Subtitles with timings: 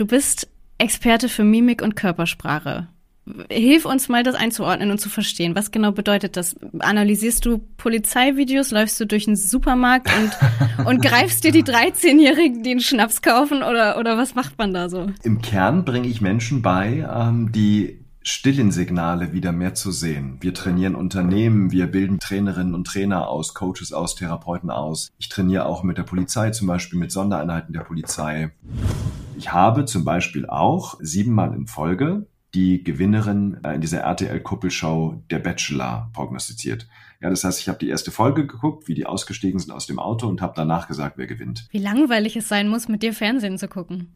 [0.00, 0.48] Du bist
[0.78, 2.88] Experte für Mimik und Körpersprache.
[3.50, 5.54] Hilf uns mal, das einzuordnen und zu verstehen.
[5.54, 6.56] Was genau bedeutet das?
[6.78, 12.70] Analysierst du Polizeivideos, läufst du durch einen Supermarkt und, und greifst dir die 13-Jährigen, die
[12.70, 15.08] einen Schnaps kaufen oder, oder was macht man da so?
[15.22, 20.38] Im Kern bringe ich Menschen bei, ähm, die stillen Signale wieder mehr zu sehen.
[20.40, 25.10] Wir trainieren Unternehmen, wir bilden Trainerinnen und Trainer aus, Coaches aus, Therapeuten aus.
[25.18, 28.52] Ich trainiere auch mit der Polizei, zum Beispiel mit Sondereinheiten der Polizei.
[29.36, 35.38] Ich habe zum Beispiel auch siebenmal in Folge die Gewinnerin äh, in dieser RTL-Kuppelshow Der
[35.38, 36.88] Bachelor prognostiziert.
[37.20, 39.98] Ja, das heißt, ich habe die erste Folge geguckt, wie die ausgestiegen sind aus dem
[39.98, 41.66] Auto und habe danach gesagt, wer gewinnt.
[41.70, 44.08] Wie langweilig es sein muss, mit dir Fernsehen zu gucken.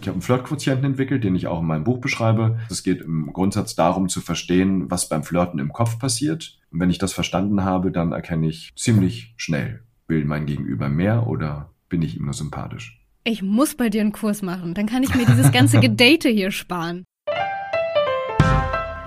[0.00, 2.58] Ich habe einen Flirtquotienten entwickelt, den ich auch in meinem Buch beschreibe.
[2.70, 6.58] Es geht im Grundsatz darum zu verstehen, was beim Flirten im Kopf passiert.
[6.72, 11.26] Und wenn ich das verstanden habe, dann erkenne ich ziemlich schnell, will mein Gegenüber mehr
[11.26, 12.98] oder bin ich ihm nur sympathisch.
[13.24, 16.50] Ich muss bei dir einen Kurs machen, dann kann ich mir dieses ganze Gedate hier
[16.50, 17.04] sparen.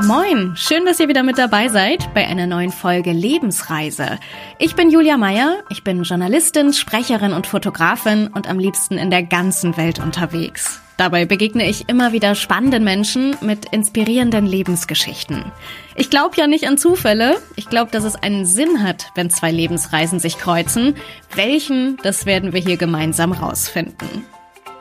[0.06, 4.20] Moin, schön, dass ihr wieder mit dabei seid bei einer neuen Folge Lebensreise.
[4.60, 9.24] Ich bin Julia Meyer, ich bin Journalistin, Sprecherin und Fotografin und am liebsten in der
[9.24, 10.80] ganzen Welt unterwegs.
[10.98, 15.52] Dabei begegne ich immer wieder spannenden Menschen mit inspirierenden Lebensgeschichten.
[15.96, 17.38] Ich glaube ja nicht an Zufälle.
[17.56, 20.94] Ich glaube, dass es einen Sinn hat, wenn zwei Lebensreisen sich kreuzen.
[21.34, 24.24] Welchen, das werden wir hier gemeinsam rausfinden.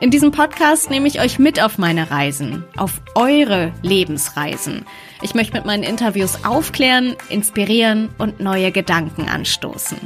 [0.01, 4.85] In diesem Podcast nehme ich euch mit auf meine Reisen, auf eure Lebensreisen.
[5.21, 9.97] Ich möchte mit meinen Interviews aufklären, inspirieren und neue Gedanken anstoßen.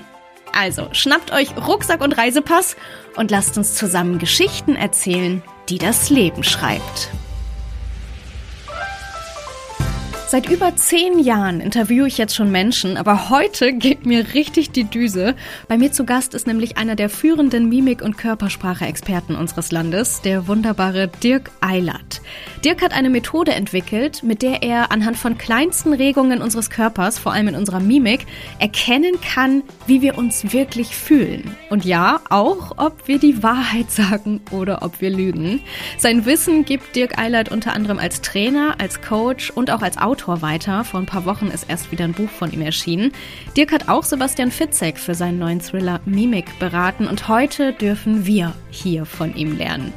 [0.54, 2.76] Also schnappt euch Rucksack und Reisepass
[3.16, 7.10] und lasst uns zusammen Geschichten erzählen, die das Leben schreibt.
[10.30, 14.84] Seit über zehn Jahren interviewe ich jetzt schon Menschen, aber heute geht mir richtig die
[14.84, 15.34] Düse.
[15.68, 20.48] Bei mir zu Gast ist nämlich einer der führenden Mimik- und Körpersprache-Experten unseres Landes, der
[20.48, 22.22] wunderbare Dirk Eilert.
[22.64, 27.34] Dirk hat eine Methode entwickelt, mit der er anhand von kleinsten Regungen unseres Körpers, vor
[27.34, 28.28] allem in unserer Mimik,
[28.60, 31.56] erkennen kann, wie wir uns wirklich fühlen.
[31.72, 35.62] Und ja, auch, ob wir die Wahrheit sagen oder ob wir lügen.
[35.98, 40.19] Sein Wissen gibt Dirk Eilert unter anderem als Trainer, als Coach und auch als Autor
[40.20, 40.84] Autor weiter.
[40.84, 43.14] Vor ein paar Wochen ist erst wieder ein Buch von ihm erschienen.
[43.56, 48.54] Dirk hat auch Sebastian Fitzek für seinen neuen Thriller Mimik beraten und heute dürfen wir
[48.70, 49.94] hier von ihm lernen.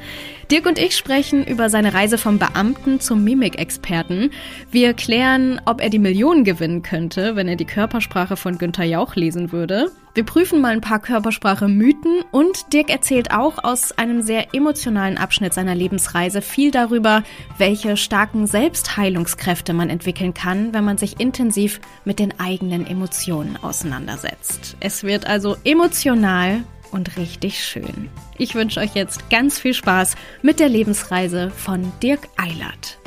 [0.51, 4.31] Dirk und ich sprechen über seine Reise vom Beamten zum Mimikexperten.
[4.71, 9.15] Wir klären, ob er die Millionen gewinnen könnte, wenn er die Körpersprache von Günther Jauch
[9.15, 9.91] lesen würde.
[10.15, 15.55] Wir prüfen mal ein paar Körpersprache-Mythen und Dirk erzählt auch aus einem sehr emotionalen Abschnitt
[15.55, 17.23] seiner Lebensreise viel darüber,
[17.57, 24.77] welche starken Selbstheilungskräfte man entwickeln kann, wenn man sich intensiv mit den eigenen Emotionen auseinandersetzt.
[24.81, 28.09] Es wird also emotional und richtig schön.
[28.39, 32.99] Ich wünsche euch jetzt ganz viel Spaß mit der Lebensreise von Dirk Eilert.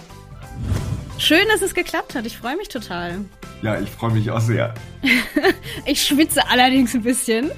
[1.18, 2.26] Schön, dass es geklappt hat.
[2.26, 3.20] Ich freue mich total.
[3.62, 4.74] Ja, ich freue mich auch sehr.
[5.86, 7.52] ich schwitze allerdings ein bisschen.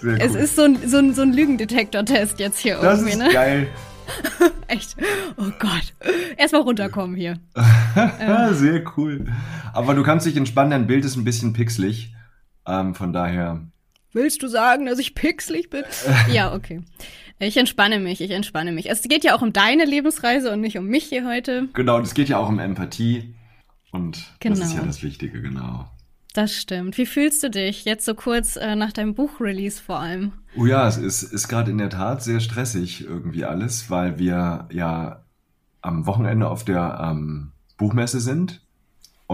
[0.00, 3.18] Sehr es ist so ein, so ein, so ein Lügendetektor-Test jetzt hier das irgendwie, ist
[3.18, 3.32] ne?
[3.32, 3.68] Geil.
[4.66, 4.96] Echt?
[5.36, 5.94] Oh Gott.
[6.36, 7.38] Erstmal runterkommen hier.
[8.52, 9.26] Sehr cool.
[9.72, 12.14] Aber du kannst dich entspannen, dein Bild ist ein bisschen pixelig.
[12.66, 13.62] Ähm, von daher
[14.14, 15.82] Willst du sagen, dass ich pixelig bin?
[16.32, 16.82] ja, okay.
[17.40, 18.88] Ich entspanne mich, ich entspanne mich.
[18.88, 21.68] Es geht ja auch um deine Lebensreise und nicht um mich hier heute.
[21.74, 23.34] Genau, und es geht ja auch um Empathie.
[23.90, 24.56] Und genau.
[24.56, 24.86] das ist ja genau.
[24.86, 25.90] das Wichtige, genau.
[26.32, 26.96] Das stimmt.
[26.96, 30.32] Wie fühlst du dich jetzt so kurz äh, nach deinem Buchrelease vor allem?
[30.56, 34.68] Oh ja, es ist, ist gerade in der Tat sehr stressig irgendwie alles, weil wir
[34.72, 35.24] ja
[35.80, 38.63] am Wochenende auf der ähm, Buchmesse sind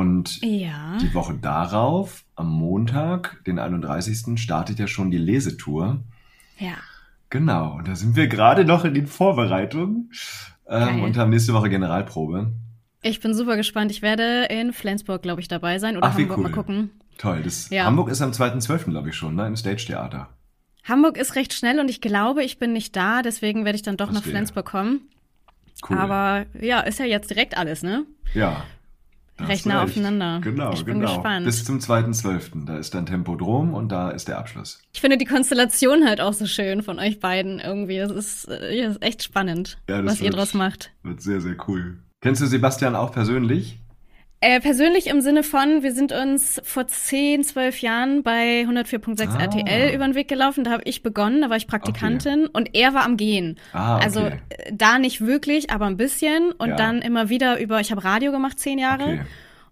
[0.01, 0.97] und ja.
[0.99, 4.41] die Woche darauf, am Montag, den 31.
[4.41, 6.01] startet ja schon die Lesetour.
[6.59, 6.75] Ja.
[7.29, 10.11] Genau, und da sind wir gerade noch in den Vorbereitungen
[10.67, 12.51] ähm, und haben nächste Woche Generalprobe.
[13.03, 13.91] Ich bin super gespannt.
[13.91, 16.43] Ich werde in Flensburg, glaube ich, dabei sein oder Ach, Hamburg cool.
[16.45, 16.91] mal gucken.
[17.19, 17.43] Toll.
[17.43, 17.85] Das ja.
[17.85, 19.47] Hamburg ist am 2.12., glaube ich, schon, ne?
[19.47, 20.31] Im Stage Theater.
[20.85, 23.99] Hamburg ist recht schnell und ich glaube, ich bin nicht da, deswegen werde ich dann
[23.99, 24.25] doch Verstehe.
[24.25, 25.03] nach Flensburg kommen.
[25.89, 25.99] Cool.
[25.99, 28.07] Aber ja, ist ja jetzt direkt alles, ne?
[28.35, 28.65] Ja.
[29.47, 30.41] Recht nah aufeinander.
[30.43, 31.15] Genau, ich bin genau.
[31.15, 31.47] gespannt.
[31.47, 32.67] Bis zum 2.12.
[32.67, 34.83] Da ist dann Tempodrom und da ist der Abschluss.
[34.93, 37.99] Ich finde die Konstellation halt auch so schön von euch beiden irgendwie.
[37.99, 40.93] Das ist, äh, das ist echt spannend, ja, was wird, ihr draus macht.
[41.03, 41.99] Wird sehr, sehr cool.
[42.21, 43.79] Kennst du Sebastian auch persönlich?
[44.43, 49.43] Äh, persönlich im Sinne von, wir sind uns vor 10, 12 Jahren bei 104.6 ah.
[49.43, 50.65] RTL über den Weg gelaufen.
[50.65, 52.51] Da habe ich begonnen, da war ich Praktikantin okay.
[52.55, 53.59] und er war am Gehen.
[53.75, 54.05] Ah, okay.
[54.05, 54.39] Also äh,
[54.73, 56.53] da nicht wirklich, aber ein bisschen.
[56.53, 56.77] Und ja.
[56.77, 59.05] dann immer wieder über, ich habe Radio gemacht, zehn Jahre.
[59.05, 59.21] Okay.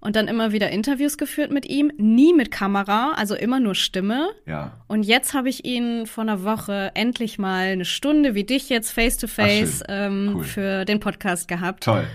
[0.01, 4.29] und dann immer wieder Interviews geführt mit ihm, nie mit Kamera, also immer nur Stimme.
[4.45, 4.73] Ja.
[4.87, 8.91] Und jetzt habe ich ihn vor einer Woche endlich mal eine Stunde wie dich jetzt
[8.91, 10.45] face to face ähm, Cool.
[10.45, 11.85] für den Podcast gehabt.
[11.85, 12.07] Toll.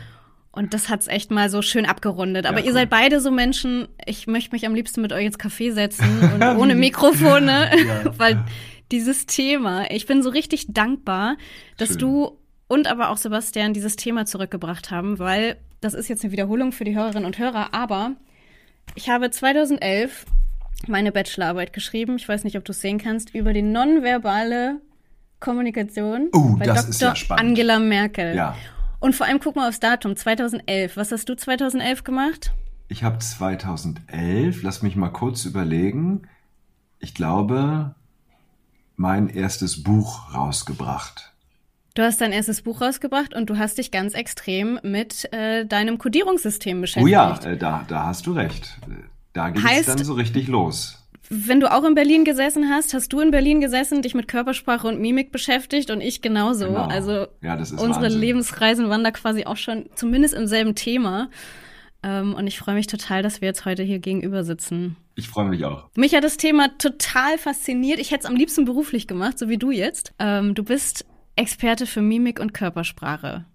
[0.55, 2.45] Und das hat's echt mal so schön abgerundet.
[2.45, 2.73] Aber Ja, ihr cool.
[2.75, 6.05] seid beide so Menschen, ich möchte mich am liebsten mit euch ins Café setzen
[6.35, 8.17] und ohne Mikrofone, Ja.
[8.19, 8.43] weil
[8.91, 11.37] dieses Thema, ich bin so richtig dankbar,
[11.77, 11.97] dass Schön.
[11.97, 16.71] du und aber auch Sebastian dieses Thema zurückgebracht haben, weil das ist jetzt eine Wiederholung
[16.71, 18.11] für die Hörerinnen und Hörer, aber
[18.95, 20.25] ich habe 2011
[20.87, 24.81] meine Bachelorarbeit geschrieben, ich weiß nicht, ob du es sehen kannst, über die nonverbale
[25.39, 26.83] Kommunikation Oh, bei Dr.
[26.99, 27.13] ja.
[27.35, 28.35] Angela Merkel.
[28.35, 28.55] Ja.
[29.03, 30.95] Und vor allem guck mal aufs Datum, 2011.
[30.95, 32.53] Was hast du 2011 gemacht?
[32.87, 36.21] Ich habe 2011, lass mich mal kurz überlegen,
[36.99, 37.95] ich glaube,
[38.95, 41.33] mein erstes Buch rausgebracht.
[41.95, 45.97] Du hast dein erstes Buch rausgebracht und du hast dich ganz extrem mit äh, deinem
[45.97, 47.11] Kodierungssystem Oh beschäftigt.
[47.11, 48.77] ja, äh, da, da hast du recht.
[48.89, 49.03] Äh,
[49.33, 51.02] Da geht es dann so richtig los.
[51.35, 54.87] Wenn du auch in Berlin gesessen hast, hast du in Berlin gesessen, dich mit Körpersprache
[54.87, 56.67] und Mimik beschäftigt und ich genauso.
[56.67, 56.85] Genau.
[56.85, 58.19] Also Ja, das ist unsere Wahnsinn.
[58.19, 61.29] Lebensreisen waren da quasi auch schon zumindest im selben Thema.
[62.03, 64.95] Ähm, und ich freue mich total, dass wir jetzt heute hier gegenüber sitzen.
[65.15, 65.89] Ich freue mich auch.
[65.95, 67.99] Mich hat das Thema total fasziniert.
[67.99, 70.13] Ich hätte es am liebsten beruflich gemacht, so wie du jetzt.
[70.19, 73.45] Ähm, du bist Experte für Mimik und Körpersprache.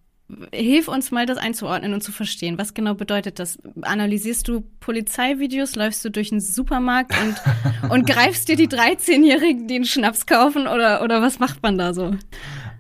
[0.52, 2.58] Hilf uns mal, das einzuordnen und zu verstehen.
[2.58, 3.58] Was genau bedeutet das?
[3.80, 9.76] Analysierst du Polizeivideos, läufst du durch einen Supermarkt und, und greifst dir die 13-Jährigen, die
[9.76, 12.14] einen Schnaps kaufen oder, oder was macht man da so?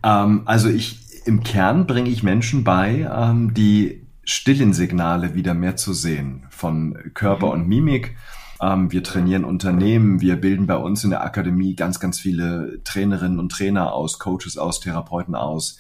[0.02, 5.76] Ähm, also ich, im Kern bringe ich Menschen bei, ähm, die stillen Signale wieder mehr
[5.76, 8.14] zu sehen von Körper und Mimik.
[8.60, 13.38] Ähm, wir trainieren Unternehmen, wir bilden bei uns in der Akademie ganz, ganz viele Trainerinnen
[13.38, 15.78] und Trainer aus, Coaches aus, Therapeuten aus.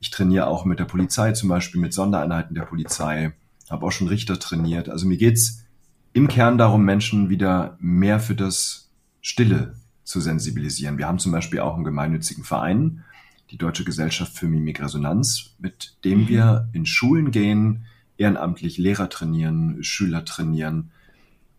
[0.00, 3.32] Ich trainiere auch mit der Polizei, zum Beispiel mit Sondereinheiten der Polizei,
[3.70, 4.88] habe auch schon Richter trainiert.
[4.88, 5.64] Also mir geht's
[6.12, 8.90] im Kern darum, Menschen wieder mehr für das
[9.20, 10.98] Stille zu sensibilisieren.
[10.98, 13.04] Wir haben zum Beispiel auch einen gemeinnützigen Verein,
[13.50, 17.84] die Deutsche Gesellschaft für Mimikresonanz, mit dem wir in Schulen gehen,
[18.16, 20.90] ehrenamtlich Lehrer trainieren, Schüler trainieren,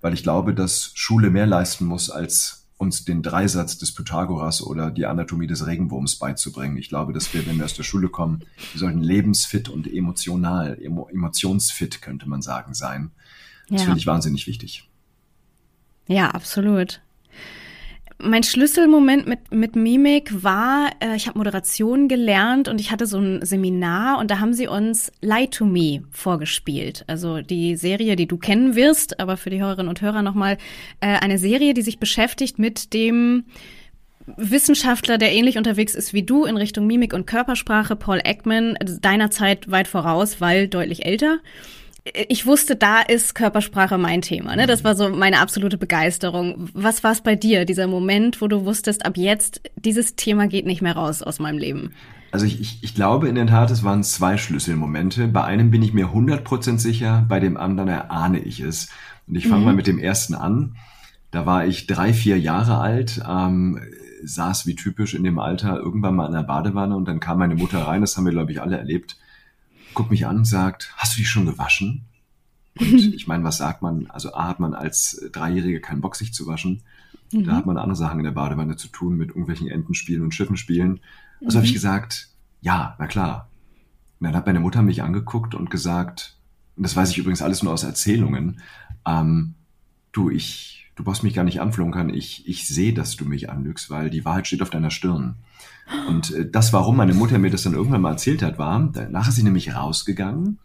[0.01, 4.91] weil ich glaube, dass Schule mehr leisten muss, als uns den Dreisatz des Pythagoras oder
[4.91, 6.77] die Anatomie des Regenwurms beizubringen.
[6.77, 8.41] Ich glaube, dass wir, wenn wir aus der Schule kommen,
[8.73, 13.11] wir sollten lebensfit und emotional, emo, emotionsfit, könnte man sagen, sein.
[13.69, 13.85] Das Ja.
[13.85, 14.87] finde ich wahnsinnig wichtig.
[16.07, 17.01] Ja, absolut.
[18.19, 23.19] Mein Schlüsselmoment mit, mit Mimik war, äh, ich habe Moderation gelernt und ich hatte so
[23.19, 27.03] ein Seminar und da haben sie uns Lie to Me vorgespielt.
[27.05, 30.57] Also die Serie, die du kennen wirst, aber für die Hörerinnen und Hörer nochmal
[30.99, 33.45] äh, eine Serie, die sich beschäftigt mit dem
[34.35, 39.29] Wissenschaftler, der ähnlich unterwegs ist wie du in Richtung Mimik und Körpersprache, Paul Ekman, deiner
[39.29, 41.37] Zeit weit voraus, weil deutlich älter
[42.13, 44.55] ich wusste, da ist Körpersprache mein Thema.
[44.55, 44.67] Ne?
[44.67, 46.69] Das war so meine absolute Begeisterung.
[46.73, 50.65] Was war es bei dir, dieser Moment, wo du wusstest, ab jetzt, dieses Thema geht
[50.65, 51.91] nicht mehr raus aus meinem Leben?
[52.31, 55.27] Also ich, ich, ich glaube in der Tat, es waren zwei Schlüsselmomente.
[55.27, 58.89] Bei einem bin ich mir 100% sicher, bei dem anderen erahne ich es.
[59.27, 60.75] Und ich fange mal mit dem ersten an.
[61.31, 63.79] Da war ich drei, vier Jahre alt, ähm,
[64.23, 67.55] saß wie typisch in dem Alter irgendwann mal in der Badewanne und dann kam meine
[67.55, 69.17] Mutter rein, das haben wir, glaube ich, alle erlebt,
[69.97, 72.05] guckt mich an und sagt, hast du dich schon gewaschen?
[72.79, 74.05] Und ich meine, was sagt man?
[74.11, 76.83] Also A hat man als Dreijährige keinen Bock, sich zu waschen.
[77.31, 80.99] Da hat man andere Sachen in der Badewanne zu tun, mit irgendwelchen Entenspielen und Schiffenspielen.
[81.43, 82.29] Also habe ich gesagt,
[82.61, 83.49] ja, na klar.
[84.19, 86.37] Und dann hat meine Mutter mich angeguckt und gesagt,
[86.75, 88.61] und das weiß ich übrigens alles nur aus Erzählungen,
[89.03, 89.55] ähm,
[90.11, 93.89] du, ich, du brauchst mich gar nicht anflunkern, ich, ich sehe, dass du mich anlügst,
[93.89, 95.35] weil die Wahrheit steht auf deiner Stirn.
[96.09, 99.29] Und äh, das, warum meine Mutter mir das dann irgendwann mal erzählt hat, war, danach
[99.29, 100.59] ist sie nämlich rausgegangen,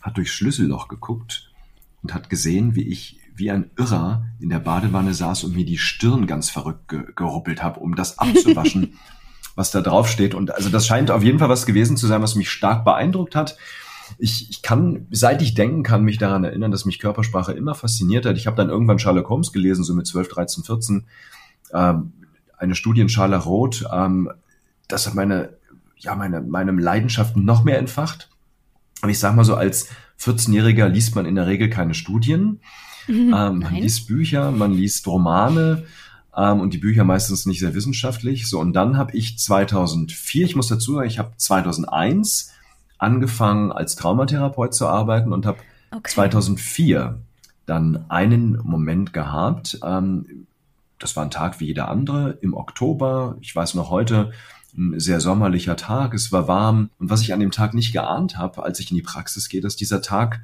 [0.00, 1.50] hat durchs Schlüsselloch geguckt
[2.02, 5.78] und hat gesehen, wie ich wie ein Irrer in der Badewanne saß und mir die
[5.78, 8.96] Stirn ganz verrückt ge geruppelt habe, um das abzuwaschen,
[9.56, 10.34] was da drauf steht.
[10.34, 13.34] Und also das scheint auf jeden Fall was gewesen zu sein, was mich stark beeindruckt
[13.34, 13.56] hat.
[14.18, 18.26] Ich, ich kann, seit ich denken kann, mich daran erinnern, dass mich Körpersprache immer fasziniert
[18.26, 18.36] hat.
[18.36, 21.04] Ich habe dann irgendwann Sherlock Holmes gelesen, so mit 12, 13, 14.
[21.72, 22.12] Ähm,
[22.56, 24.30] eine Studie in Scharlach Roth, ähm,
[24.88, 25.50] das hat meine,
[25.96, 28.30] ja, meine, meine Leidenschaften noch mehr entfacht.
[29.00, 29.88] Aber ich sag mal so, als
[30.20, 32.60] 14-Jähriger liest man in der Regel keine Studien.
[33.08, 33.82] Ähm, man Nein.
[33.82, 35.84] liest Bücher, man liest Romane
[36.36, 38.48] ähm, und die Bücher meistens nicht sehr wissenschaftlich.
[38.48, 42.53] So, und dann habe ich 2004, ich muss dazu sagen, ich habe 2001
[43.04, 45.58] angefangen als Traumatherapeut zu arbeiten und habe
[45.94, 46.10] Okay.
[46.10, 47.20] 2004
[47.66, 49.78] dann einen Moment gehabt.
[49.84, 50.46] Ähm,
[50.98, 53.36] das war ein Tag wie jeder andere im Oktober.
[53.40, 54.32] Ich weiß noch heute,
[54.76, 56.14] ein sehr sommerlicher Tag.
[56.14, 56.90] Es war warm.
[56.98, 59.60] Und was ich an dem Tag nicht geahnt habe, als ich in die Praxis gehe,
[59.60, 60.40] dass dieser Tag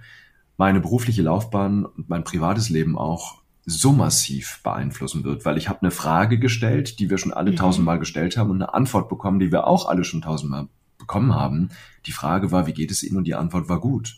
[0.56, 5.82] meine berufliche Laufbahn und mein privates Leben auch so massiv beeinflussen wird, weil ich habe
[5.82, 7.56] eine Frage gestellt, die wir schon alle mhm.
[7.56, 10.68] tausendmal gestellt haben und eine Antwort bekommen, die wir auch alle schon tausendmal
[11.00, 11.70] bekommen haben.
[12.06, 13.16] Die Frage war, wie geht es Ihnen?
[13.16, 14.16] Und die Antwort war gut.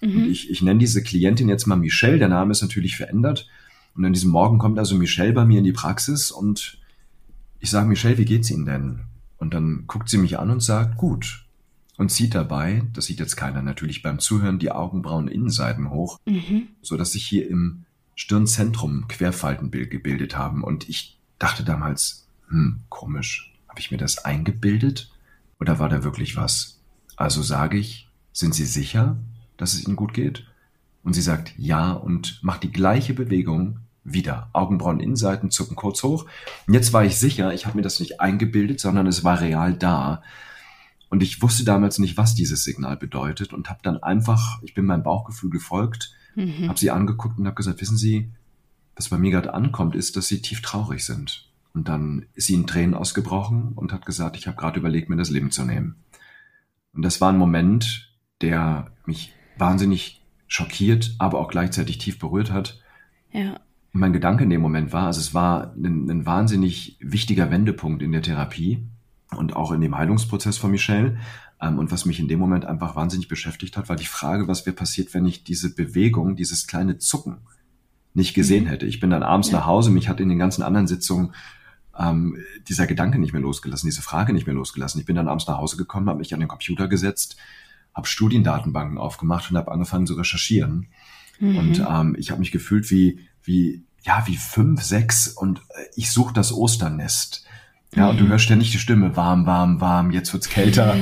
[0.00, 0.16] Mhm.
[0.16, 2.18] Und ich, ich nenne diese Klientin jetzt mal Michelle.
[2.18, 3.48] Der Name ist natürlich verändert.
[3.94, 6.78] Und an diesem Morgen kommt also Michelle bei mir in die Praxis und
[7.60, 9.00] ich sage, Michelle, wie geht's Ihnen denn?
[9.38, 11.46] Und dann guckt sie mich an und sagt, gut.
[11.96, 16.68] Und zieht dabei, das sieht jetzt keiner natürlich beim Zuhören, die Augenbrauen Innenseiten hoch, mhm.
[16.82, 17.84] so dass sich hier im
[18.16, 20.64] Stirnzentrum Querfaltenbild gebildet haben.
[20.64, 25.12] Und ich dachte damals, hm, komisch, habe ich mir das eingebildet?
[25.64, 26.78] Oder war da wirklich was?
[27.16, 29.16] Also sage ich, sind Sie sicher,
[29.56, 30.46] dass es Ihnen gut geht?
[31.02, 34.50] Und sie sagt ja und macht die gleiche Bewegung wieder.
[34.52, 36.26] Augenbrauen Innenseiten zucken kurz hoch.
[36.66, 39.72] Und jetzt war ich sicher, ich habe mir das nicht eingebildet, sondern es war real
[39.72, 40.22] da.
[41.08, 44.84] Und ich wusste damals nicht, was dieses Signal bedeutet und habe dann einfach, ich bin
[44.84, 46.68] meinem Bauchgefühl gefolgt, mhm.
[46.68, 48.30] habe sie angeguckt und habe gesagt, wissen Sie,
[48.96, 51.48] was bei mir gerade ankommt, ist, dass Sie tief traurig sind.
[51.74, 55.16] Und dann ist sie in Tränen ausgebrochen und hat gesagt, ich habe gerade überlegt, mir
[55.16, 55.96] das Leben zu nehmen.
[56.94, 62.80] Und das war ein Moment, der mich wahnsinnig schockiert, aber auch gleichzeitig tief berührt hat.
[63.32, 63.54] Ja.
[63.92, 68.02] Und mein Gedanke in dem Moment war, also es war ein, ein wahnsinnig wichtiger Wendepunkt
[68.02, 68.86] in der Therapie
[69.36, 71.18] und auch in dem Heilungsprozess von Michelle.
[71.60, 74.64] Ähm, und was mich in dem Moment einfach wahnsinnig beschäftigt hat, war die Frage, was
[74.64, 77.38] wäre passiert, wenn ich diese Bewegung, dieses kleine Zucken
[78.12, 78.68] nicht gesehen mhm.
[78.68, 78.86] hätte.
[78.86, 79.58] Ich bin dann abends ja.
[79.58, 81.32] nach Hause, mich hat in den ganzen anderen Sitzungen
[81.98, 85.00] ähm, dieser Gedanke nicht mehr losgelassen, diese Frage nicht mehr losgelassen.
[85.00, 87.36] Ich bin dann abends nach Hause gekommen, habe mich an den Computer gesetzt,
[87.94, 90.88] habe Studiendatenbanken aufgemacht und habe angefangen zu recherchieren.
[91.38, 91.56] Mhm.
[91.56, 96.10] Und ähm, ich habe mich gefühlt wie, wie, ja, wie fünf, sechs und äh, ich
[96.10, 97.46] suche das Osternest.
[97.94, 98.30] Ja, und du mhm.
[98.30, 100.96] hörst ständig die Stimme, warm, warm, warm, jetzt wird's kälter.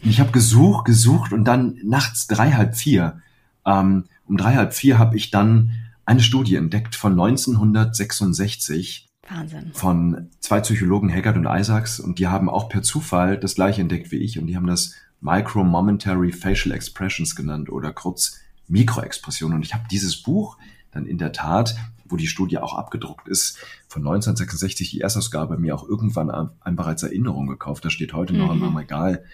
[0.00, 3.20] ich habe gesucht, gesucht und dann nachts drei, halb vier,
[3.66, 5.72] ähm, um drei, halb vier habe ich dann
[6.06, 9.70] eine Studie entdeckt von 1966 Wahnsinn.
[9.72, 14.10] von zwei Psychologen, Haggard und Isaacs, und die haben auch per Zufall das gleiche entdeckt
[14.10, 19.56] wie ich, und die haben das Micro-Momentary Facial Expressions genannt oder kurz Mikroexpressionen.
[19.56, 20.56] Und ich habe dieses Buch
[20.92, 25.74] dann in der Tat, wo die Studie auch abgedruckt ist, von 1966, die Erstausgabe, mir
[25.74, 27.84] auch irgendwann einfach als Erinnerung gekauft.
[27.84, 28.54] Das steht heute noch mhm.
[28.54, 29.24] in meinem Regal.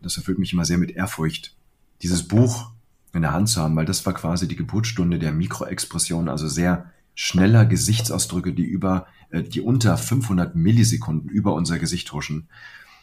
[0.00, 1.54] Das erfüllt mich immer sehr mit Ehrfurcht,
[2.02, 2.70] dieses Buch
[3.12, 6.90] in der Hand zu haben, weil das war quasi die Geburtsstunde der Mikroexpression, also sehr
[7.14, 12.48] schneller Gesichtsausdrücke, die über, äh, die unter 500 Millisekunden über unser Gesicht huschen.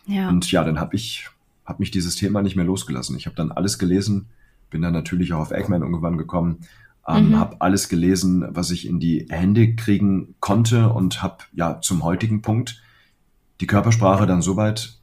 [0.05, 0.29] Ja.
[0.29, 1.27] Und ja, dann habe ich,
[1.65, 3.17] habe mich dieses Thema nicht mehr losgelassen.
[3.17, 4.27] Ich habe dann alles gelesen,
[4.69, 6.59] bin dann natürlich auch auf Eggman irgendwann gekommen,
[7.07, 7.39] ähm, mhm.
[7.39, 12.41] habe alles gelesen, was ich in die Hände kriegen konnte und habe ja zum heutigen
[12.41, 12.81] Punkt
[13.61, 14.99] die Körpersprache dann soweit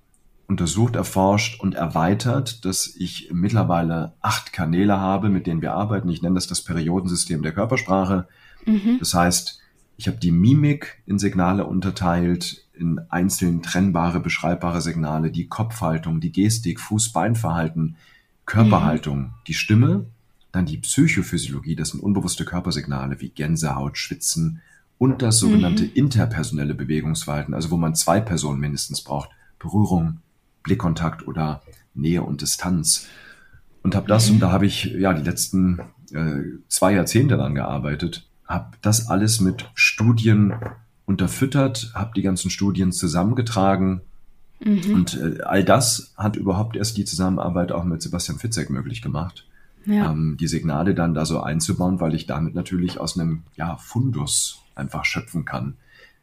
[0.47, 6.09] untersucht, erforscht und erweitert, dass ich mittlerweile acht Kanäle habe, mit denen wir arbeiten.
[6.09, 8.29] Ich nenne das das Periodensystem der Körpersprache.
[8.65, 8.99] Mhm.
[9.01, 9.61] Das heißt,
[9.97, 16.33] ich habe die Mimik in Signale unterteilt, in einzeln trennbare, beschreibbare Signale, die Kopfhaltung, die
[16.33, 17.97] Gestik, Fuß-Bein-Verhalten,
[18.45, 19.31] Körperhaltung, mhm.
[19.47, 20.07] die Stimme,
[20.53, 24.61] dann die Psychophysiologie, das sind unbewusste Körpersignale wie Gänsehaut, Schwitzen
[24.99, 25.91] und das sogenannte mhm.
[25.95, 30.19] interpersonelle Bewegungsverhalten, also wo man zwei Personen mindestens braucht, Berührung,
[30.63, 31.63] Blickkontakt oder
[31.95, 33.07] Nähe und Distanz.
[33.83, 34.35] Und habe das, mhm.
[34.35, 35.81] und da habe ich ja die letzten
[36.13, 40.55] äh, zwei Jahrzehnte daran gearbeitet, habe das alles mit Studien
[41.05, 44.03] unterfüttert, habe die ganzen Studien zusammengetragen.
[44.61, 44.95] Mhm.
[44.95, 49.47] Und äh, all das hat überhaupt erst die Zusammenarbeit auch mit Sebastian Fitzek möglich gemacht.
[49.85, 50.11] Ja.
[50.11, 54.63] Ähm, die Signale dann da so einzubauen, weil ich damit natürlich aus einem ja, Fundus
[54.75, 55.75] einfach schöpfen kann.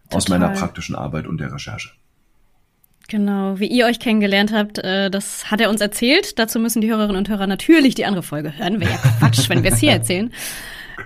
[0.04, 0.18] Total.
[0.18, 1.92] Aus meiner praktischen Arbeit und der Recherche.
[3.10, 6.40] Genau, wie ihr euch kennengelernt habt, äh, das hat er uns erzählt.
[6.40, 8.80] Dazu müssen die Hörerinnen und Hörer natürlich die andere Folge hören.
[8.80, 10.32] Wäre ja Quatsch, wenn wir es hier erzählen.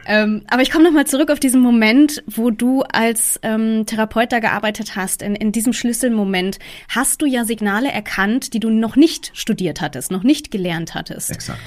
[0.06, 4.39] Ähm, aber ich komme nochmal zurück auf diesen Moment, wo du als ähm, Therapeut da
[4.39, 5.22] gearbeitet hast.
[5.22, 10.12] In, in diesem Schlüsselmoment hast du ja Signale erkannt, die du noch nicht studiert hattest,
[10.12, 11.32] noch nicht gelernt hattest.
[11.32, 11.60] Exakt.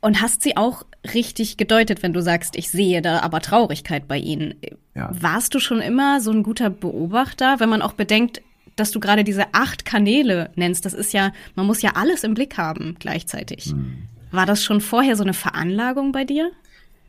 [0.00, 4.18] Und hast sie auch richtig gedeutet, wenn du sagst, ich sehe da aber Traurigkeit bei
[4.18, 4.54] ihnen.
[4.94, 5.10] Ja.
[5.12, 8.42] Warst du schon immer so ein guter Beobachter, wenn man auch bedenkt,
[8.76, 10.84] dass du gerade diese acht Kanäle nennst?
[10.84, 13.66] Das ist ja, man muss ja alles im Blick haben gleichzeitig.
[13.66, 14.08] Hm.
[14.30, 16.50] War das schon vorher so eine Veranlagung bei dir?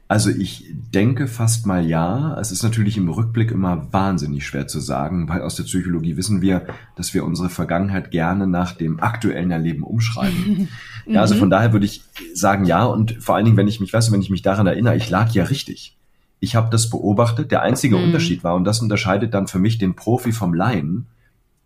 [0.10, 2.38] Also ich denke fast mal ja.
[2.40, 6.42] Es ist natürlich im Rückblick immer wahnsinnig schwer zu sagen, weil aus der Psychologie wissen
[6.42, 10.70] wir, dass wir unsere Vergangenheit gerne nach dem aktuellen Erleben umschreiben.
[11.06, 12.86] ja, also von daher würde ich sagen ja.
[12.86, 15.30] Und vor allen Dingen, wenn ich mich, weiß, wenn ich mich daran erinnere, ich lag
[15.32, 15.98] ja richtig.
[16.40, 17.52] Ich habe das beobachtet.
[17.52, 18.06] Der einzige mhm.
[18.06, 21.08] Unterschied war, und das unterscheidet dann für mich den Profi vom Laien,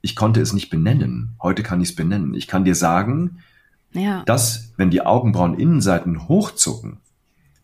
[0.01, 1.35] ich konnte es nicht benennen.
[1.41, 2.33] Heute kann ich es benennen.
[2.33, 3.37] Ich kann dir sagen,
[3.93, 4.23] ja.
[4.23, 6.97] dass, wenn die Augenbrauen Innenseiten hochzucken,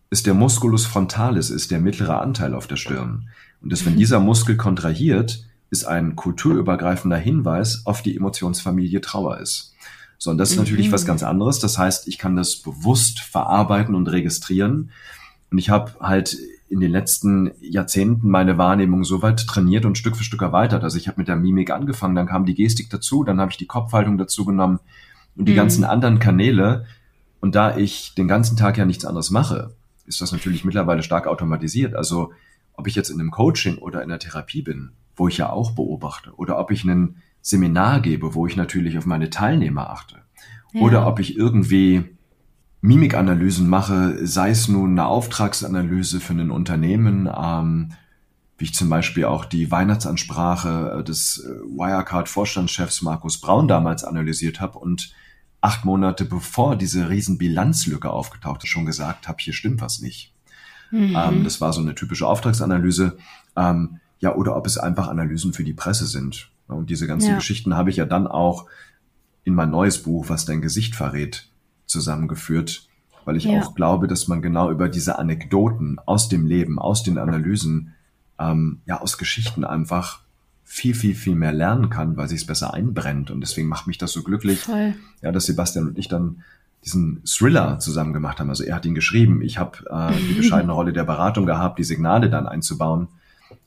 [0.09, 3.29] ist der Musculus frontalis, ist der mittlere Anteil auf der Stirn.
[3.61, 9.73] Und dass, wenn dieser Muskel kontrahiert, ist ein kulturübergreifender Hinweis auf die Emotionsfamilie Trauer ist.
[10.17, 10.63] So, und das ist mhm.
[10.63, 11.59] natürlich was ganz anderes.
[11.59, 14.91] Das heißt, ich kann das bewusst verarbeiten und registrieren.
[15.51, 16.37] Und ich habe halt
[16.69, 20.83] in den letzten Jahrzehnten meine Wahrnehmung so weit trainiert und Stück für Stück erweitert.
[20.83, 23.57] Also ich habe mit der Mimik angefangen, dann kam die Gestik dazu, dann habe ich
[23.57, 24.79] die Kopfhaltung dazu genommen
[25.35, 25.57] und die mhm.
[25.57, 26.85] ganzen anderen Kanäle.
[27.39, 29.75] Und da ich den ganzen Tag ja nichts anderes mache,
[30.07, 31.95] ist das natürlich mittlerweile stark automatisiert.
[31.95, 32.33] Also
[32.73, 35.71] ob ich jetzt in einem Coaching oder in der Therapie bin, wo ich ja auch
[35.71, 40.17] beobachte, oder ob ich ein Seminar gebe, wo ich natürlich auf meine Teilnehmer achte,
[40.73, 40.81] ja.
[40.81, 42.05] oder ob ich irgendwie
[42.81, 47.93] Mimikanalysen mache, sei es nun eine Auftragsanalyse für ein Unternehmen, ähm,
[48.57, 55.13] wie ich zum Beispiel auch die Weihnachtsansprache des Wirecard-Vorstandschefs Markus Braun damals analysiert habe und
[55.61, 60.33] acht Monate bevor diese riesen Bilanzlücke aufgetaucht ist, schon gesagt habe, hier stimmt was nicht.
[60.91, 61.15] Mhm.
[61.17, 63.17] Ähm, das war so eine typische Auftragsanalyse.
[63.55, 66.49] Ähm, ja, oder ob es einfach Analysen für die Presse sind.
[66.67, 67.35] Und diese ganzen ja.
[67.35, 68.65] Geschichten habe ich ja dann auch
[69.43, 71.49] in mein neues Buch, was dein Gesicht verrät,
[71.85, 72.87] zusammengeführt,
[73.25, 73.61] weil ich ja.
[73.61, 77.93] auch glaube, dass man genau über diese Anekdoten aus dem Leben, aus den Analysen,
[78.39, 80.21] ähm, ja, aus Geschichten einfach
[80.69, 83.31] viel, viel, viel mehr lernen kann, weil sich es besser einbrennt.
[83.31, 84.95] Und deswegen macht mich das so glücklich, Voll.
[85.21, 86.43] ja, dass Sebastian und ich dann
[86.83, 88.49] diesen Thriller zusammen gemacht haben.
[88.49, 91.85] Also er hat ihn geschrieben, ich habe äh, die bescheidene Rolle der Beratung gehabt, die
[91.85, 93.07] Signale dann einzubauen.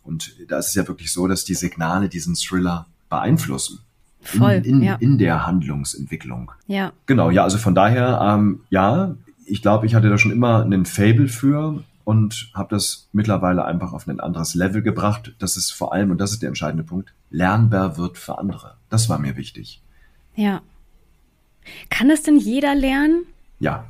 [0.04, 3.80] Und da ist es ja wirklich so, dass die Signale diesen Thriller beeinflussen.
[4.20, 4.94] Voll, in, in, ja.
[4.96, 6.52] in der Handlungsentwicklung.
[6.66, 6.92] Ja.
[7.06, 9.14] Genau, ja, also von daher, ähm, ja,
[9.46, 13.92] ich glaube, ich hatte da schon immer einen Fable für und habe das mittlerweile einfach
[13.92, 15.32] auf ein anderes Level gebracht.
[15.38, 18.78] Das ist vor allem, und das ist der entscheidende Punkt, lernbar wird für andere.
[18.88, 19.80] Das war mir wichtig.
[20.34, 20.60] Ja.
[21.88, 23.26] Kann das denn jeder lernen?
[23.60, 23.84] Ja.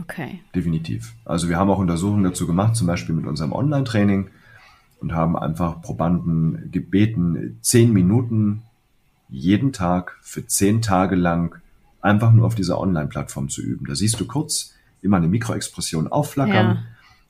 [0.00, 0.40] Okay.
[0.54, 1.12] Definitiv.
[1.26, 4.30] Also wir haben auch Untersuchungen dazu gemacht, zum Beispiel mit unserem Online-Training
[5.00, 8.62] und haben einfach Probanden gebeten, zehn Minuten
[9.28, 11.60] jeden Tag für zehn Tage lang
[12.00, 13.84] einfach nur auf dieser Online-Plattform zu üben.
[13.84, 14.72] Da siehst du kurz
[15.02, 16.66] immer eine Mikroexpression aufflackern.
[16.66, 16.82] Ja.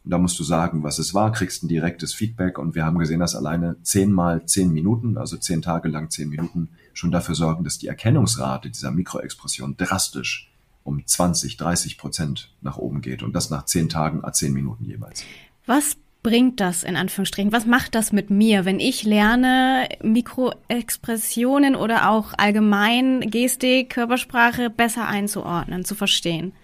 [0.08, 2.58] Und da musst du sagen, was es war, kriegst ein direktes Feedback.
[2.58, 6.70] Und wir haben gesehen, dass alleine zehnmal zehn Minuten, also zehn Tage lang zehn Minuten,
[6.94, 10.50] schon dafür sorgen, dass die Erkennungsrate dieser Mikroexpression drastisch
[10.82, 13.22] um 20, 30 Prozent nach oben geht.
[13.22, 15.24] Und das nach zehn Tagen a zehn Minuten jeweils.
[15.66, 17.52] Was bringt das in Anführungsstrichen?
[17.52, 25.06] Was macht das mit mir, wenn ich lerne, Mikroexpressionen oder auch allgemein Gestik, Körpersprache besser
[25.06, 26.54] einzuordnen, zu verstehen?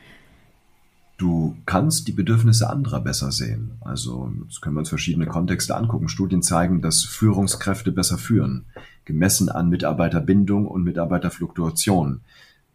[1.16, 3.72] Du kannst die Bedürfnisse anderer besser sehen.
[3.80, 6.08] Also, das können wir uns verschiedene Kontexte angucken.
[6.08, 8.64] Studien zeigen, dass Führungskräfte besser führen,
[9.04, 12.20] gemessen an Mitarbeiterbindung und Mitarbeiterfluktuation.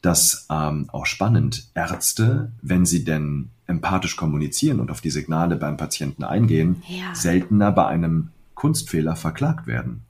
[0.01, 1.67] Das ähm, auch spannend.
[1.73, 7.13] Ärzte, wenn sie denn empathisch kommunizieren und auf die Signale beim Patienten eingehen, ja.
[7.13, 10.01] seltener bei einem Kunstfehler verklagt werden.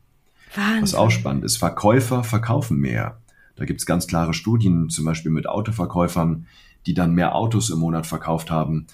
[0.56, 0.82] Wahnsinn.
[0.84, 3.18] Was auch spannend ist, Verkäufer verkaufen mehr.
[3.56, 6.46] Da gibt's ganz klare Studien, zum Beispiel mit Autoverkäufern,
[6.86, 8.88] die dann mehr Autos im Monat verkauft haben.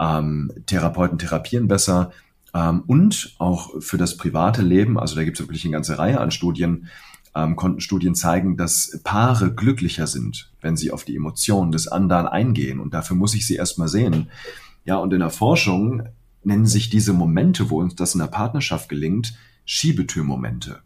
[0.00, 2.12] Ähm, Therapeuten therapieren besser.
[2.54, 6.30] Ähm, und auch für das private Leben, also da gibt's wirklich eine ganze Reihe an
[6.30, 6.88] Studien,
[7.34, 12.26] ähm, konnten Studien zeigen, dass Paare glücklicher sind, wenn sie auf die Emotionen des anderen
[12.26, 12.78] eingehen.
[12.78, 14.30] Und dafür muss ich sie erstmal sehen.
[14.84, 16.04] Ja, und in der Forschung
[16.44, 20.80] nennen sich diese Momente, wo uns das in der Partnerschaft gelingt, Schiebetürmomente.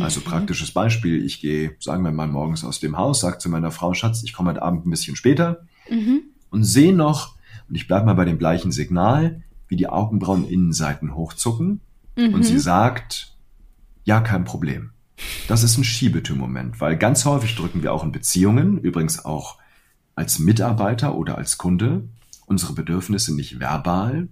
[0.00, 0.24] Also mhm.
[0.24, 3.94] praktisches Beispiel, ich gehe, sagen wir mal, morgens aus dem Haus, sage zu meiner Frau,
[3.94, 6.22] Schatz, ich komme heute Abend ein bisschen später mhm.
[6.50, 7.36] und sehe noch,
[7.68, 11.80] und ich bleibe mal bei dem gleichen Signal, wie die Augenbrauen Innenseiten hochzucken
[12.16, 12.34] mhm.
[12.34, 13.34] und sie sagt,
[14.04, 14.90] ja, kein Problem.
[15.48, 19.58] Das ist ein Schiebetürmoment, weil ganz häufig drücken wir auch in Beziehungen, übrigens auch
[20.14, 22.08] als Mitarbeiter oder als Kunde,
[22.46, 24.28] unsere Bedürfnisse nicht verbal,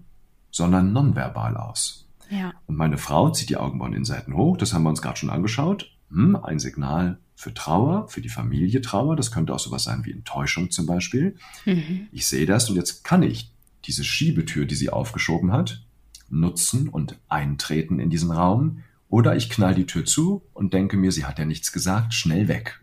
[0.51, 2.09] sondern nonverbal aus.
[2.31, 2.53] Ja.
[2.67, 5.31] Und meine Frau zieht die Augenbrauen in Seiten hoch, das haben wir uns gerade schon
[5.31, 5.91] angeschaut.
[6.11, 10.13] Hm, ein Signal für Trauer, für die Familie Trauer, das könnte auch sowas sein wie
[10.13, 11.35] Enttäuschung zum Beispiel.
[11.65, 12.07] Mhm.
[12.13, 13.51] Ich sehe das und jetzt kann ich
[13.85, 15.83] diese Schiebetür, die sie aufgeschoben hat,
[16.31, 21.11] nutzen und eintreten in diesen Raum oder ich knall die Tür zu und denke mir,
[21.11, 22.81] sie hat ja nichts gesagt, schnell weg.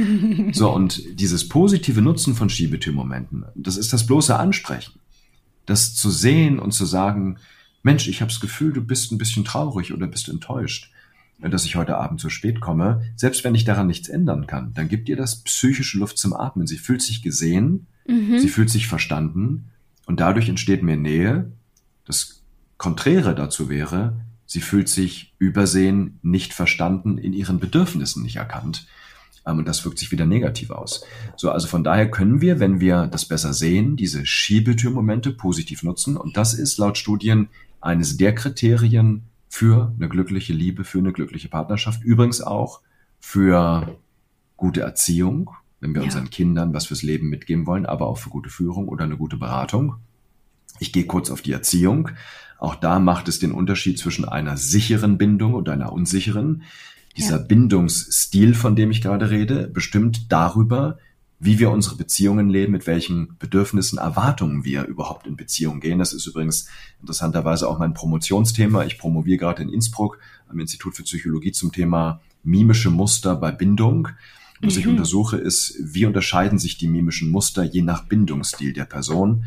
[0.52, 5.00] so, und dieses positive Nutzen von Schiebetürmomenten, das ist das bloße Ansprechen.
[5.64, 7.38] Das zu sehen und zu sagen,
[7.82, 10.92] Mensch, ich habe das Gefühl, du bist ein bisschen traurig oder bist enttäuscht,
[11.50, 13.02] dass ich heute Abend zu spät komme.
[13.16, 16.66] Selbst wenn ich daran nichts ändern kann, dann gibt ihr das psychische Luft zum Atmen.
[16.66, 18.38] Sie fühlt sich gesehen, mhm.
[18.38, 19.70] sie fühlt sich verstanden
[20.06, 21.52] und dadurch entsteht mehr Nähe.
[22.04, 22.42] Das
[22.78, 24.16] Konträre dazu wäre,
[24.52, 28.86] Sie fühlt sich übersehen, nicht verstanden, in ihren Bedürfnissen nicht erkannt.
[29.46, 31.06] Ähm, und das wirkt sich wieder negativ aus.
[31.36, 36.18] So, also von daher können wir, wenn wir das besser sehen, diese Schiebetürmomente positiv nutzen.
[36.18, 37.48] Und das ist laut Studien
[37.80, 39.22] eines der Kriterien
[39.52, 42.02] für eine glückliche Liebe, für eine glückliche Partnerschaft.
[42.02, 42.80] Übrigens auch
[43.20, 43.98] für
[44.56, 46.06] gute Erziehung, wenn wir ja.
[46.06, 49.36] unseren Kindern was fürs Leben mitgeben wollen, aber auch für gute Führung oder eine gute
[49.36, 49.96] Beratung.
[50.78, 52.08] Ich gehe kurz auf die Erziehung.
[52.58, 56.62] Auch da macht es den Unterschied zwischen einer sicheren Bindung und einer unsicheren.
[57.18, 57.42] Dieser ja.
[57.42, 60.96] Bindungsstil, von dem ich gerade rede, bestimmt darüber,
[61.44, 65.98] wie wir unsere Beziehungen leben, mit welchen Bedürfnissen, Erwartungen wir überhaupt in Beziehungen gehen.
[65.98, 66.68] Das ist übrigens
[67.00, 68.84] interessanterweise auch mein Promotionsthema.
[68.84, 74.06] Ich promoviere gerade in Innsbruck am Institut für Psychologie zum Thema mimische Muster bei Bindung.
[74.60, 74.80] Was mhm.
[74.80, 79.46] ich untersuche, ist, wie unterscheiden sich die mimischen Muster je nach Bindungsstil der Person.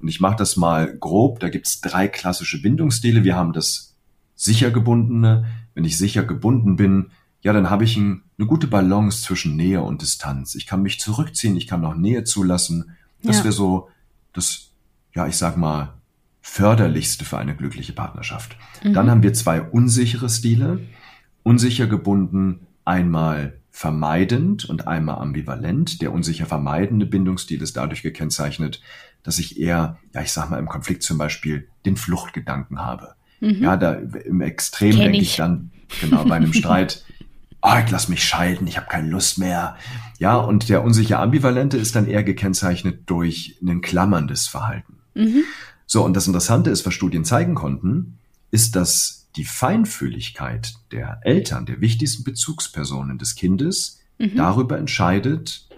[0.00, 1.40] Und ich mache das mal grob.
[1.40, 3.24] Da gibt's drei klassische Bindungsstile.
[3.24, 3.96] Wir haben das
[4.36, 5.46] sicher gebundene.
[5.74, 9.82] Wenn ich sicher gebunden bin, ja, dann habe ich ein, eine gute Balance zwischen Nähe
[9.82, 10.56] und Distanz.
[10.56, 12.96] Ich kann mich zurückziehen, ich kann noch Nähe zulassen.
[13.22, 13.44] Das ja.
[13.44, 13.88] wäre so
[14.32, 14.72] das,
[15.14, 15.94] ja, ich sag mal,
[16.40, 18.56] förderlichste für eine glückliche Partnerschaft.
[18.82, 18.94] Mhm.
[18.94, 20.80] Dann haben wir zwei unsichere Stile.
[21.44, 26.02] Unsicher gebunden, einmal vermeidend und einmal ambivalent.
[26.02, 28.82] Der unsicher vermeidende Bindungsstil ist dadurch gekennzeichnet,
[29.22, 33.14] dass ich eher, ja, ich sag mal, im Konflikt zum Beispiel den Fluchtgedanken habe.
[33.40, 33.62] Mhm.
[33.62, 35.22] Ja, da im Extrem denke ich.
[35.22, 37.04] ich dann, genau, bei einem Streit,
[37.62, 39.76] oh, ich lass mich scheiden, ich habe keine Lust mehr.
[40.18, 44.98] Ja, und der unsicher ambivalente ist dann eher gekennzeichnet durch ein klammerndes Verhalten.
[45.14, 45.44] Mhm.
[45.86, 48.18] So, und das Interessante ist, was Studien zeigen konnten,
[48.50, 54.36] ist, dass die Feinfühligkeit der Eltern, der wichtigsten Bezugspersonen des Kindes, mhm.
[54.36, 55.68] darüber entscheidet,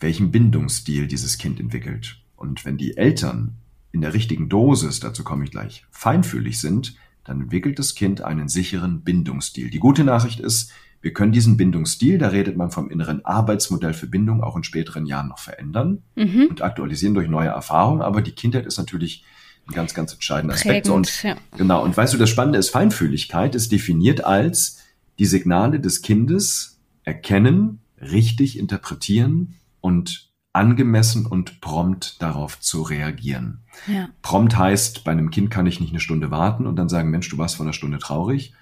[0.00, 2.18] welchen Bindungsstil dieses Kind entwickelt.
[2.36, 3.56] Und wenn die Eltern
[3.92, 8.48] in der richtigen Dosis, dazu komme ich gleich, feinfühlig sind, dann entwickelt das Kind einen
[8.48, 9.70] sicheren Bindungsstil.
[9.70, 14.06] Die gute Nachricht ist, wir können diesen Bindungsstil, da redet man vom inneren Arbeitsmodell für
[14.06, 16.46] Bindung, auch in späteren Jahren noch verändern mhm.
[16.48, 18.02] und aktualisieren durch neue Erfahrungen.
[18.02, 19.24] Aber die Kindheit ist natürlich
[19.68, 20.86] ein ganz, ganz entscheidender Aspekt.
[20.86, 21.36] Prägend, und, ja.
[21.56, 21.82] Genau.
[21.82, 24.78] Und weißt du, das Spannende ist, Feinfühligkeit ist definiert als
[25.18, 33.62] die Signale des Kindes erkennen, richtig interpretieren und angemessen und prompt darauf zu reagieren.
[33.88, 34.08] Ja.
[34.22, 37.28] Prompt heißt, bei einem Kind kann ich nicht eine Stunde warten und dann sagen, Mensch,
[37.28, 38.52] du warst vor einer Stunde traurig.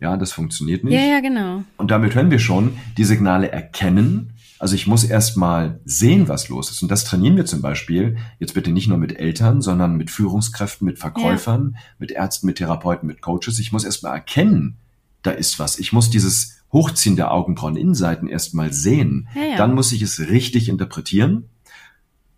[0.00, 0.94] Ja, das funktioniert nicht.
[0.94, 1.62] Ja, ja, genau.
[1.76, 4.32] Und damit können wir schon die Signale erkennen.
[4.58, 6.82] Also ich muss erst mal sehen, was los ist.
[6.82, 10.86] Und das trainieren wir zum Beispiel jetzt bitte nicht nur mit Eltern, sondern mit Führungskräften,
[10.86, 11.80] mit Verkäufern, ja.
[11.98, 13.58] mit Ärzten, mit Therapeuten, mit Coaches.
[13.58, 14.78] Ich muss erst mal erkennen,
[15.22, 15.78] da ist was.
[15.78, 19.28] Ich muss dieses Hochziehen der Augenbrauen Innenseiten erstmal sehen.
[19.34, 19.56] Ja, ja.
[19.56, 21.48] Dann muss ich es richtig interpretieren.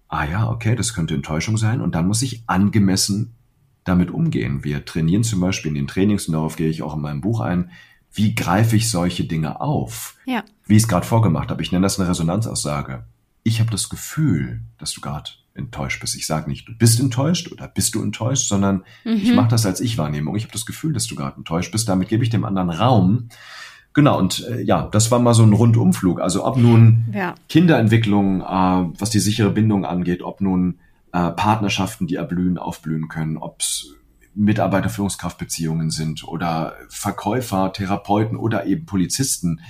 [0.09, 1.81] Ah ja, okay, das könnte Enttäuschung sein.
[1.81, 3.35] Und dann muss ich angemessen
[3.85, 4.64] damit umgehen.
[4.64, 7.40] Wir trainieren zum Beispiel in den Trainings, und darauf gehe ich auch in meinem Buch
[7.40, 7.71] ein,
[8.12, 10.16] wie greife ich solche Dinge auf?
[10.27, 10.45] Ja.
[10.66, 11.62] Wie ich es gerade vorgemacht habe.
[11.62, 13.05] Ich nenne das eine Resonanzaussage.
[13.42, 16.14] Ich habe das Gefühl, dass du gerade enttäuscht bist.
[16.14, 19.14] Ich sage nicht, du bist enttäuscht oder bist du enttäuscht, sondern mhm.
[19.14, 20.37] ich mache das als Ich-Wahrnehmung.
[20.37, 21.88] Ich habe das Gefühl, dass du gerade enttäuscht bist.
[21.88, 23.29] Damit gebe ich dem anderen Raum,
[23.95, 26.21] Genau, und äh, ja, das war mal so ein Rundumflug.
[26.21, 27.35] Also ob nun ja.
[27.49, 28.45] Kinderentwicklung, äh,
[28.99, 30.79] was die sichere Bindung angeht, ob nun
[31.12, 33.94] äh, Partnerschaften, die erblühen, aufblühen können, ob es
[34.35, 39.61] Mitarbeiter-Führungskraftbeziehungen sind oder Verkäufer, Therapeuten oder eben Polizisten,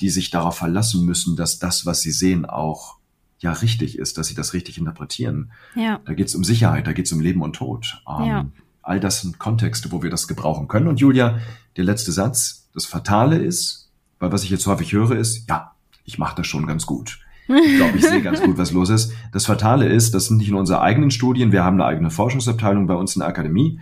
[0.00, 2.98] die sich darauf verlassen müssen, dass das, was sie sehen, auch
[3.38, 5.52] ja richtig ist, dass sie das richtig interpretieren.
[5.74, 6.00] Ja.
[6.04, 8.02] Da geht es um Sicherheit, da geht es um Leben und Tod.
[8.06, 8.46] Ähm, ja.
[8.82, 10.88] All das sind Kontexte, wo wir das gebrauchen können.
[10.88, 11.38] Und Julia,
[11.76, 15.72] der letzte Satz, das Fatale ist, weil was ich jetzt häufig höre, ist, ja,
[16.04, 17.20] ich mache das schon ganz gut.
[17.56, 19.12] Ich glaube, ich sehe ganz gut, was los ist.
[19.32, 22.86] Das Fatale ist, das sind nicht nur unsere eigenen Studien, wir haben eine eigene Forschungsabteilung
[22.86, 23.80] bei uns in der Akademie.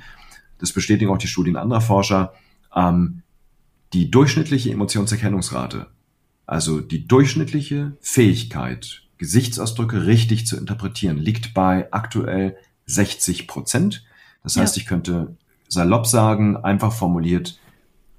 [0.59, 2.33] Das bestätigen auch die Studien anderer Forscher.
[2.75, 3.23] Ähm,
[3.93, 5.87] die durchschnittliche Emotionserkennungsrate,
[6.47, 14.05] also die durchschnittliche Fähigkeit, Gesichtsausdrücke richtig zu interpretieren, liegt bei aktuell 60 Prozent.
[14.43, 14.83] Das heißt, ja.
[14.83, 15.37] ich könnte
[15.69, 17.59] salopp sagen, einfach formuliert,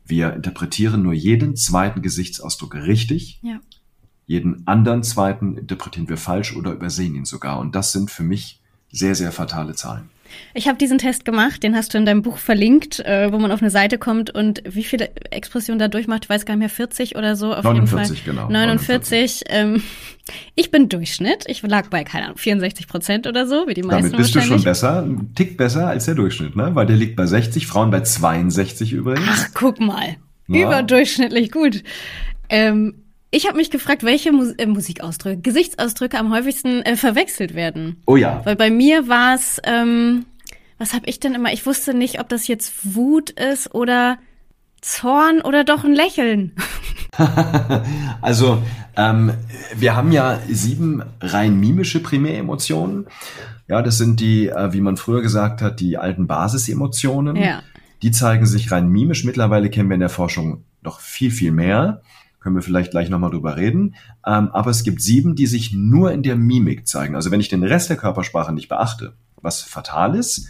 [0.05, 3.39] wir interpretieren nur jeden zweiten Gesichtsausdruck richtig.
[3.43, 3.59] Ja.
[4.29, 7.57] Jeden anderen zweiten interpretieren wir falsch oder übersehen ihn sogar.
[7.57, 8.59] Und das sind für mich
[8.91, 10.11] sehr, sehr fatale Zahlen.
[10.53, 13.51] Ich habe diesen Test gemacht, den hast du in deinem Buch verlinkt, äh, wo man
[13.51, 16.69] auf eine Seite kommt und wie viele Expressionen da durchmacht, ich weiß gar nicht mehr,
[16.69, 18.45] 40 oder so auf 49, jeden Fall.
[18.45, 18.51] genau.
[18.51, 19.45] 49.
[19.49, 19.49] 49.
[19.49, 19.81] Ähm,
[20.53, 21.45] ich bin Durchschnitt.
[21.47, 24.41] Ich lag bei, keine Ahnung, 64 Prozent oder so, wie die meisten Damit bist du
[24.41, 26.75] schon besser, ein Tick besser als der Durchschnitt, ne?
[26.75, 29.25] Weil der liegt bei 60, Frauen bei 62 übrigens.
[29.27, 30.17] Ach, guck mal.
[30.47, 30.67] Ja.
[30.67, 31.83] Überdurchschnittlich gut.
[32.47, 32.93] Ähm,
[33.31, 38.01] ich habe mich gefragt, welche Mus äh, Musikausdrücke, Gesichtsausdrücke am häufigsten äh, verwechselt werden.
[38.05, 38.41] Oh ja.
[38.43, 40.25] Weil bei mir war es, ähm,
[40.77, 41.53] was habe ich denn immer?
[41.53, 44.17] Ich wusste nicht, ob das jetzt Wut ist oder
[44.81, 46.53] Zorn oder doch ein Lächeln.
[48.21, 48.63] also
[48.95, 49.33] ähm,
[49.75, 53.07] wir haben ja sieben rein mimische Primäremotionen.
[53.67, 57.35] Ja, das sind die, äh, wie man früher gesagt hat, die alten Basisemotionen.
[57.35, 57.61] Ja.
[58.01, 59.25] Die zeigen sich rein mimisch.
[59.25, 62.01] Mittlerweile kennen wir in der Forschung noch viel, viel mehr.
[62.39, 63.95] Können wir vielleicht gleich nochmal drüber reden.
[64.25, 67.15] Ähm, aber es gibt sieben, die sich nur in der Mimik zeigen.
[67.15, 70.47] Also wenn ich den Rest der Körpersprache nicht beachte, was fatal ist,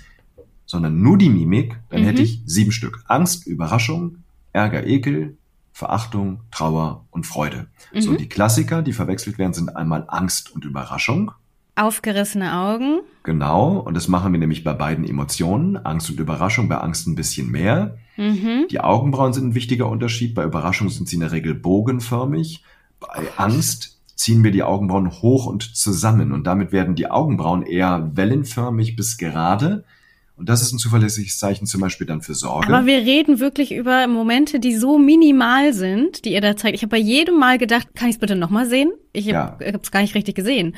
[0.65, 2.05] sondern nur die Mimik, dann mhm.
[2.05, 3.03] hätte ich sieben Stück.
[3.07, 4.17] Angst, Überraschung,
[4.53, 5.35] Ärger, Ekel,
[5.71, 7.67] Verachtung, Trauer und Freude.
[7.93, 8.01] Mhm.
[8.01, 11.31] So, die Klassiker, die verwechselt werden, sind einmal Angst und Überraschung.
[11.75, 12.99] Aufgerissene Augen.
[13.23, 17.15] Genau, und das machen wir nämlich bei beiden Emotionen, Angst und Überraschung, bei Angst ein
[17.15, 17.97] bisschen mehr.
[18.17, 18.67] Mhm.
[18.71, 22.63] Die Augenbrauen sind ein wichtiger Unterschied, bei Überraschung sind sie in der Regel bogenförmig.
[22.99, 28.11] Bei Angst ziehen wir die Augenbrauen hoch und zusammen und damit werden die Augenbrauen eher
[28.15, 29.83] wellenförmig bis gerade.
[30.35, 32.73] Und das ist ein zuverlässiges Zeichen zum Beispiel dann für Sorge.
[32.73, 36.75] Aber wir reden wirklich über Momente, die so minimal sind, die ihr da zeigt.
[36.75, 38.91] Ich habe bei jedem Mal gedacht, kann ich es bitte nochmal sehen?
[39.11, 40.75] Ich habe es gar nicht richtig gesehen.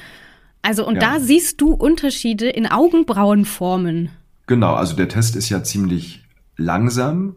[0.62, 1.02] Also und ja.
[1.02, 4.10] da siehst du Unterschiede in Augenbrauenformen.
[4.48, 6.24] Genau, also der Test ist ja ziemlich
[6.58, 7.36] langsam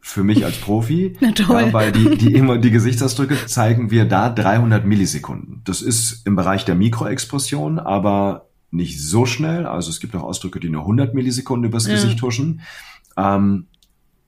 [0.00, 1.64] für mich als Profi, Na toll.
[1.66, 5.62] Ja, weil die, die, immer die Gesichtsausdrücke zeigen wir da 300 Millisekunden.
[5.64, 9.64] Das ist im Bereich der Mikroexpression, aber nicht so schnell.
[9.64, 11.94] Also es gibt auch Ausdrücke, die nur 100 Millisekunden übers ja.
[11.94, 12.60] Gesicht huschen.
[13.16, 13.66] Ähm,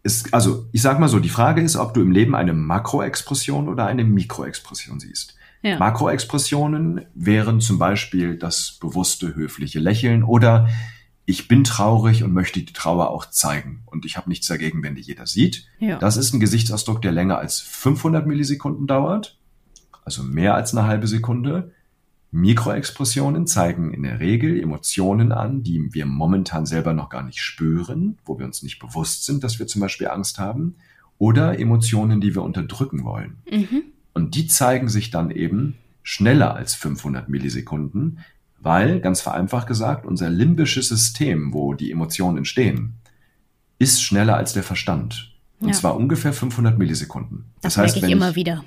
[0.03, 3.69] ist, also ich sag mal so, die Frage ist, ob du im Leben eine Makroexpression
[3.69, 5.35] oder eine Mikroexpression siehst.
[5.63, 5.79] Ja.
[5.79, 10.69] Makroexpressionen wären zum Beispiel das bewusste, höfliche Lächeln oder
[11.25, 13.83] ich bin traurig und möchte die Trauer auch zeigen.
[13.87, 15.67] Und ich habe nichts dagegen, wenn die jeder sieht.
[15.81, 15.99] Ja.
[15.99, 19.39] Das ist ein Gesichtsausdruck, der länger als 500 Millisekunden dauert,
[20.05, 21.73] also mehr als eine halbe Sekunde.
[22.31, 28.19] Mikroexpressionen zeigen in der Regel Emotionen an, die wir momentan selber noch gar nicht spüren,
[28.25, 30.77] wo wir uns nicht bewusst sind, dass wir zum Beispiel Angst haben,
[31.19, 33.39] oder Emotionen, die wir unterdrücken wollen.
[33.51, 33.85] Mhm.
[34.17, 38.21] Und die zeigen sich dann eben schneller als 500 Millisekunden,
[38.59, 42.95] weil, ganz vereinfacht gesagt, unser limbisches System, wo die Emotionen entstehen,
[43.79, 45.35] ist schneller als der Verstand.
[45.61, 45.75] Und ja.
[45.75, 47.45] zwar ungefähr 500 Millisekunden.
[47.61, 48.65] Das, das heißt, merke ich immer ich, wieder.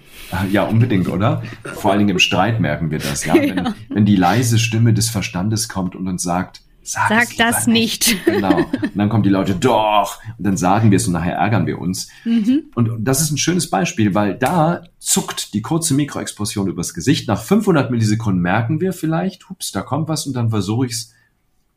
[0.52, 1.42] Ja, unbedingt, oder?
[1.64, 3.34] Vor allen Dingen im Streit merken wir das, ja.
[3.42, 3.76] Wenn, ja.
[3.90, 8.08] wenn die leise Stimme des Verstandes kommt und uns sagt, Sag, Sag das nicht.
[8.08, 8.26] nicht.
[8.26, 8.58] Genau.
[8.58, 10.20] Und dann kommen die Leute, doch.
[10.38, 12.10] Und dann sagen wir es und nachher ärgern wir uns.
[12.26, 12.72] Mhm.
[12.76, 17.28] Und das ist ein schönes Beispiel, weil da zuckt die kurze Mikroexplosion übers Gesicht.
[17.28, 21.14] Nach 500 Millisekunden merken wir vielleicht, hups, da kommt was und dann versuche ich es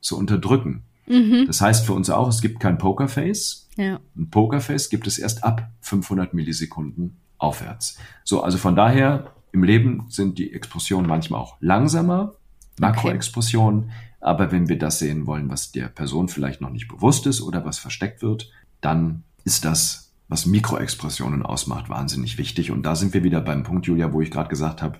[0.01, 0.83] zu unterdrücken.
[1.07, 1.45] Mhm.
[1.47, 3.69] Das heißt für uns auch, es gibt kein Pokerface.
[3.77, 4.01] Ja.
[4.17, 7.99] Ein Pokerface gibt es erst ab 500 Millisekunden aufwärts.
[8.25, 12.35] So, also von daher, im Leben sind die Explosionen manchmal auch langsamer.
[12.79, 13.85] Makroexplosionen.
[13.85, 13.93] Okay.
[14.23, 17.65] Aber wenn wir das sehen wollen, was der Person vielleicht noch nicht bewusst ist oder
[17.65, 22.71] was versteckt wird, dann ist das, was Mikroexpressionen ausmacht, wahnsinnig wichtig.
[22.71, 24.99] Und da sind wir wieder beim Punkt, Julia, wo ich gerade gesagt habe,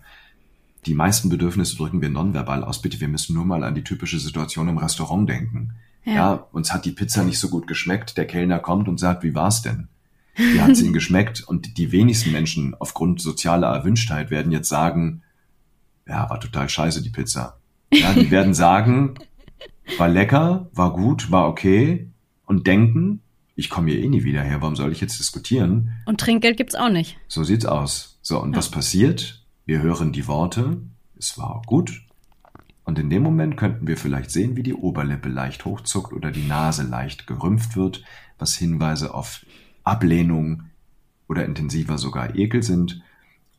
[0.87, 2.83] die meisten Bedürfnisse drücken wir nonverbal aus.
[2.83, 5.75] Bitte, wir müssen nur mal an die typische Situation im Restaurant denken.
[6.05, 6.13] Ja.
[6.15, 8.17] ja, uns hat die Pizza nicht so gut geschmeckt.
[8.17, 9.87] Der Kellner kommt und sagt, wie war's denn?
[10.35, 11.45] Wie hat's Ihnen geschmeckt?
[11.45, 15.23] Und die wenigsten Menschen aufgrund sozialer Erwünschtheit werden jetzt sagen,
[16.09, 17.61] ja, war total scheiße, die Pizza.
[17.93, 19.15] Ja, die werden sagen,
[19.99, 22.09] war lecker, war gut, war okay
[22.47, 23.21] und denken,
[23.55, 25.93] ich komme hier eh nie wieder her, warum soll ich jetzt diskutieren?
[26.07, 27.19] Und Trinkgeld gibt's auch nicht.
[27.29, 28.19] So sieht's aus.
[28.23, 28.59] So, und ja.
[28.59, 29.45] was passiert?
[29.67, 30.79] Wir hören die Worte,
[31.19, 32.03] es war gut.
[32.85, 36.47] Und in dem Moment könnten wir vielleicht sehen, wie die Oberlippe leicht hochzuckt oder die
[36.47, 38.03] Nase leicht gerümpft wird,
[38.39, 39.47] was Hinweise auf
[39.85, 40.65] Ablehnung
[41.29, 43.03] oder intensiver sogar Ekel sind.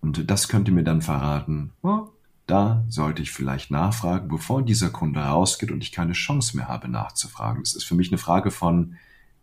[0.01, 2.07] Und das könnte mir dann verraten, oh,
[2.47, 6.89] da sollte ich vielleicht nachfragen, bevor dieser Kunde rausgeht und ich keine Chance mehr habe
[6.89, 7.62] nachzufragen.
[7.62, 8.95] Es ist für mich eine Frage von,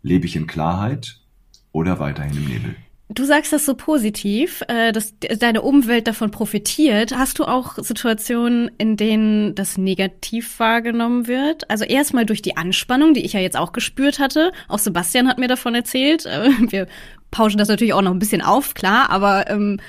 [0.03, 1.21] lebe ich in Klarheit
[1.73, 2.77] oder weiterhin im Nebel?
[3.13, 7.13] Du sagst das so positiv, äh, dass deine Umwelt davon profitiert.
[7.17, 11.69] Hast du auch Situationen, in denen das negativ wahrgenommen wird?
[11.69, 14.53] Also erstmal durch die Anspannung, die ich ja jetzt auch gespürt hatte.
[14.69, 16.25] Auch Sebastian hat mir davon erzählt.
[16.27, 16.87] Äh, wir
[17.33, 19.81] pauschen das natürlich auch noch ein bisschen auf, klar, aber ähm,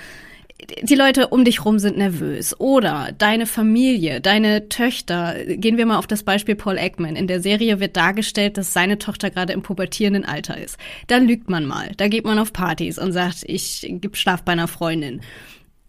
[0.84, 5.36] die Leute um dich rum sind nervös oder deine Familie, deine Töchter.
[5.46, 7.16] Gehen wir mal auf das Beispiel Paul Ekman.
[7.16, 10.78] In der Serie wird dargestellt, dass seine Tochter gerade im pubertierenden Alter ist.
[11.08, 11.92] Da lügt man mal.
[11.98, 15.22] Da geht man auf Partys und sagt, ich gebe Schlaf bei einer Freundin.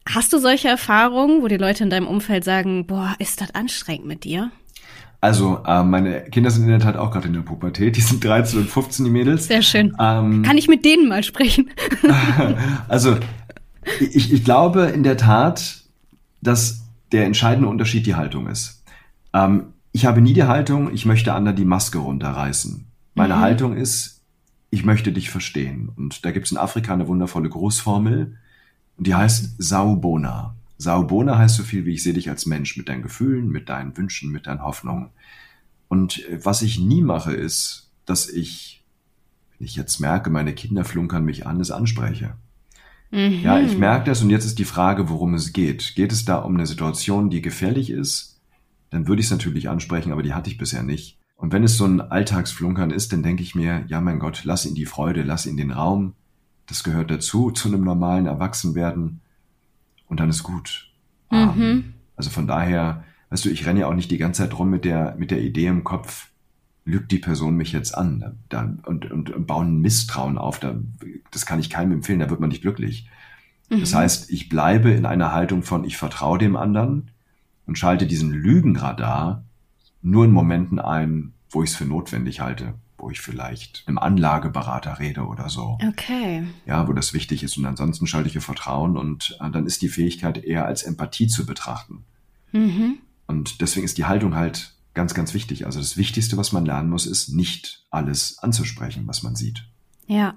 [0.08, 4.06] Hast du solche Erfahrungen, wo die Leute in deinem Umfeld sagen, boah, ist das anstrengend
[4.06, 4.50] mit dir?
[5.22, 7.96] Also, äh, meine Kinder sind in der Tat auch gerade in der Pubertät.
[7.96, 9.46] Die sind 13 und 15, die Mädels.
[9.46, 9.94] Sehr schön.
[10.00, 11.70] Ähm, Kann ich mit denen mal sprechen?
[12.88, 13.16] also,
[14.00, 15.82] ich, ich glaube in der Tat,
[16.40, 18.82] dass der entscheidende Unterschied die Haltung ist.
[19.32, 22.86] Ähm, ich habe nie die Haltung, ich möchte anderen die Maske runterreißen.
[23.14, 23.40] Meine mhm.
[23.40, 24.22] Haltung ist,
[24.70, 25.90] ich möchte dich verstehen.
[25.96, 28.38] Und da gibt es in Afrika eine wundervolle Grußformel.
[28.96, 30.56] Und die heißt Saubona.
[30.78, 33.96] Saubona heißt so viel wie ich sehe dich als Mensch mit deinen Gefühlen, mit deinen
[33.96, 35.10] Wünschen, mit deinen Hoffnungen.
[35.88, 38.82] Und äh, was ich nie mache, ist, dass ich,
[39.58, 42.34] wenn ich jetzt merke, meine Kinder flunkern mich an, es anspreche.
[43.12, 43.40] Mhm.
[43.42, 45.94] Ja, ich merke das und jetzt ist die Frage, worum es geht.
[45.94, 48.40] Geht es da um eine Situation, die gefährlich ist?
[48.90, 51.18] Dann würde ich es natürlich ansprechen, aber die hatte ich bisher nicht.
[51.36, 54.64] Und wenn es so ein Alltagsflunkern ist, dann denke ich mir, ja mein Gott, lass
[54.64, 56.14] ihn die Freude, lass ihn den Raum.
[56.66, 59.20] Das gehört dazu, zu einem normalen Erwachsenwerden.
[60.08, 60.90] Und dann ist gut.
[61.30, 61.94] Mhm.
[62.16, 64.84] Also von daher, weißt du, ich renne ja auch nicht die ganze Zeit rum mit
[64.84, 66.28] der, mit der Idee im Kopf,
[66.84, 70.58] lügt die Person mich jetzt an da, und, und, bauen Misstrauen auf.
[70.58, 70.76] Da,
[71.30, 73.08] das kann ich keinem empfehlen, da wird man nicht glücklich.
[73.70, 73.80] Mhm.
[73.80, 77.10] Das heißt, ich bleibe in einer Haltung von, ich vertraue dem anderen
[77.66, 79.44] und schalte diesen Lügenradar
[80.02, 84.98] nur in Momenten ein, wo ich es für notwendig halte, wo ich vielleicht im Anlageberater
[84.98, 85.78] rede oder so.
[85.86, 86.44] Okay.
[86.66, 87.56] Ja, wo das wichtig ist.
[87.56, 91.28] Und ansonsten schalte ich ihr Vertrauen und äh, dann ist die Fähigkeit eher als Empathie
[91.28, 92.04] zu betrachten.
[92.50, 92.98] Mhm.
[93.28, 95.64] Und deswegen ist die Haltung halt Ganz, ganz wichtig.
[95.64, 99.64] Also das Wichtigste, was man lernen muss, ist nicht alles anzusprechen, was man sieht.
[100.06, 100.34] Ja.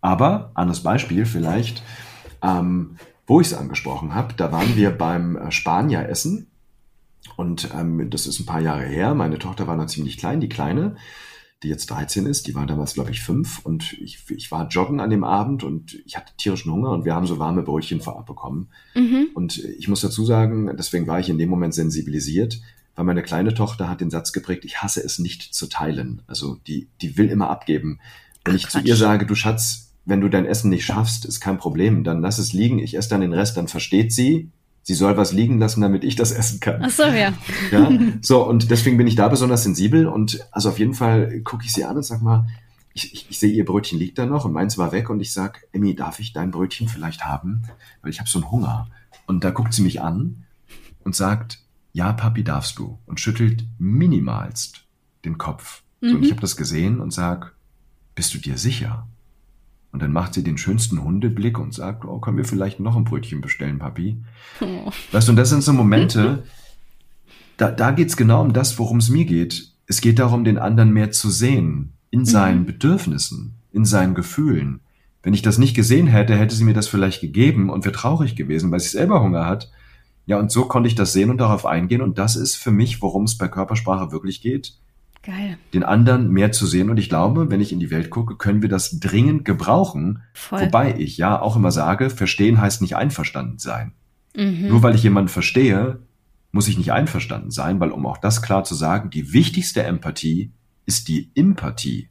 [0.00, 1.82] Aber, anderes Beispiel vielleicht,
[2.42, 6.46] ähm, wo ich es angesprochen habe, da waren wir beim äh, Spanier essen.
[7.36, 9.14] Und ähm, das ist ein paar Jahre her.
[9.14, 10.96] Meine Tochter war noch ziemlich klein, die Kleine,
[11.62, 12.46] die jetzt 13 ist.
[12.46, 13.60] Die war damals, glaube ich, fünf.
[13.64, 17.14] Und ich, ich war joggen an dem Abend und ich hatte tierischen Hunger und wir
[17.14, 18.68] haben so warme Brötchen vorab bekommen.
[18.94, 19.28] Mhm.
[19.34, 22.60] Und ich muss dazu sagen, deswegen war ich in dem Moment sensibilisiert
[22.96, 26.22] weil meine kleine Tochter hat den Satz geprägt, ich hasse es nicht zu teilen.
[26.26, 28.00] Also die, die will immer abgeben.
[28.44, 28.82] Wenn Ach, ich Quatsch.
[28.82, 32.20] zu ihr sage, du Schatz, wenn du dein Essen nicht schaffst, ist kein Problem, dann
[32.20, 34.50] lass es liegen, ich esse dann den Rest, dann versteht sie,
[34.82, 36.80] sie soll was liegen lassen, damit ich das essen kann.
[36.82, 37.32] Ach so, ja.
[37.70, 37.90] ja.
[38.22, 41.72] So, und deswegen bin ich da besonders sensibel und also auf jeden Fall gucke ich
[41.72, 42.46] sie an und sag mal,
[42.92, 45.32] ich, ich, ich sehe, ihr Brötchen liegt da noch und meins war weg und ich
[45.32, 47.62] sag, Emmy, darf ich dein Brötchen vielleicht haben?
[48.02, 48.88] Weil ich habe so einen Hunger.
[49.26, 50.44] Und da guckt sie mich an
[51.04, 51.60] und sagt,
[51.92, 52.98] ja, Papi, darfst du.
[53.06, 54.84] Und schüttelt minimalst
[55.24, 55.82] den Kopf.
[56.00, 56.16] Mhm.
[56.16, 56.32] Und ich mhm.
[56.32, 57.54] habe das gesehen und sag,
[58.14, 59.06] bist du dir sicher?
[59.92, 63.04] Und dann macht sie den schönsten Hundeblick und sagt, oh, können wir vielleicht noch ein
[63.04, 64.22] Brötchen bestellen, Papi?
[64.60, 64.90] Oh.
[65.10, 66.44] Weißt du, und das sind so Momente,
[67.56, 69.72] da, da geht's genau um das, worum es mir geht.
[69.86, 72.66] Es geht darum, den anderen mehr zu sehen, in seinen mhm.
[72.66, 74.80] Bedürfnissen, in seinen Gefühlen.
[75.22, 78.36] Wenn ich das nicht gesehen hätte, hätte sie mir das vielleicht gegeben und wäre traurig
[78.36, 79.70] gewesen, weil sie selber Hunger hat
[80.30, 82.02] ja, und so konnte ich das sehen und darauf eingehen.
[82.02, 84.74] Und das ist für mich, worum es bei Körpersprache wirklich geht.
[85.24, 85.58] Geil.
[85.74, 86.88] Den anderen mehr zu sehen.
[86.88, 90.22] Und ich glaube, wenn ich in die Welt gucke, können wir das dringend gebrauchen.
[90.32, 90.60] Voll.
[90.60, 93.90] Wobei ich ja auch immer sage, verstehen heißt nicht einverstanden sein.
[94.36, 94.68] Mhm.
[94.68, 95.98] Nur weil ich jemanden verstehe,
[96.52, 100.52] muss ich nicht einverstanden sein, weil um auch das klar zu sagen, die wichtigste Empathie
[100.86, 102.08] ist die Empathie.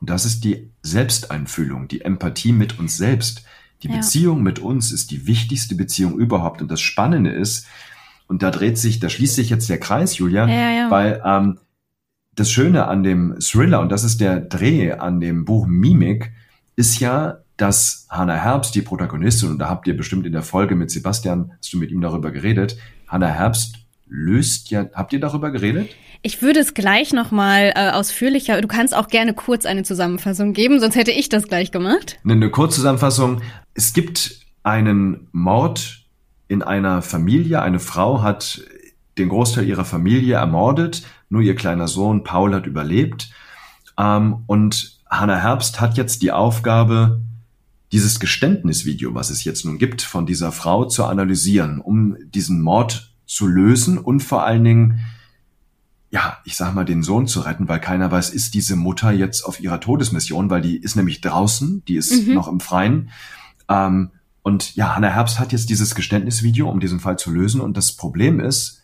[0.00, 3.44] Und das ist die Selbsteinfühlung, die Empathie mit uns selbst.
[3.82, 3.96] Die ja.
[3.96, 6.62] Beziehung mit uns ist die wichtigste Beziehung überhaupt.
[6.62, 7.66] Und das Spannende ist,
[8.28, 10.90] und da dreht sich, da schließt sich jetzt der Kreis, Julia, ja, ja.
[10.90, 11.58] weil ähm,
[12.34, 16.32] das Schöne an dem Thriller, und das ist der Dreh an dem Buch Mimik,
[16.76, 20.74] ist ja, dass Hannah Herbst, die Protagonistin, und da habt ihr bestimmt in der Folge
[20.74, 25.50] mit Sebastian, hast du mit ihm darüber geredet, Hannah Herbst löst ja, habt ihr darüber
[25.50, 25.90] geredet?
[26.24, 30.78] Ich würde es gleich nochmal äh, ausführlicher, du kannst auch gerne kurz eine Zusammenfassung geben,
[30.78, 32.18] sonst hätte ich das gleich gemacht.
[32.22, 33.42] Eine, eine Kurzzusammenfassung.
[33.74, 36.04] Es gibt einen Mord
[36.46, 37.62] in einer Familie.
[37.62, 38.62] Eine Frau hat
[39.18, 41.02] den Großteil ihrer Familie ermordet.
[41.28, 43.30] Nur ihr kleiner Sohn Paul hat überlebt.
[43.98, 47.20] Ähm, und Hannah Herbst hat jetzt die Aufgabe,
[47.90, 53.12] dieses Geständnisvideo, was es jetzt nun gibt, von dieser Frau zu analysieren, um diesen Mord
[53.26, 55.00] zu lösen und vor allen Dingen
[56.12, 59.42] ja, ich sag mal, den Sohn zu retten, weil keiner weiß, ist diese Mutter jetzt
[59.42, 62.34] auf ihrer Todesmission, weil die ist nämlich draußen, die ist mhm.
[62.34, 63.08] noch im Freien.
[63.68, 64.10] Ähm,
[64.42, 67.62] und ja, Hannah Herbst hat jetzt dieses Geständnisvideo, um diesen Fall zu lösen.
[67.62, 68.82] Und das Problem ist,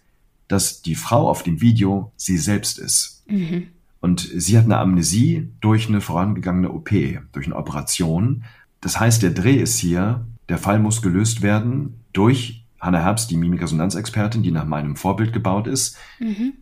[0.49, 3.25] dass die Frau auf dem Video sie selbst ist.
[3.29, 3.69] Mhm.
[4.01, 6.91] Und sie hat eine Amnesie durch eine vorangegangene OP,
[7.33, 8.45] durch eine Operation.
[8.81, 13.37] Das heißt, der Dreh ist hier, der Fall muss gelöst werden durch Hannah Herbst, die
[13.37, 15.99] Mimikresonanzexpertin, die nach meinem Vorbild gebaut ist.
[16.21, 16.55] Mhm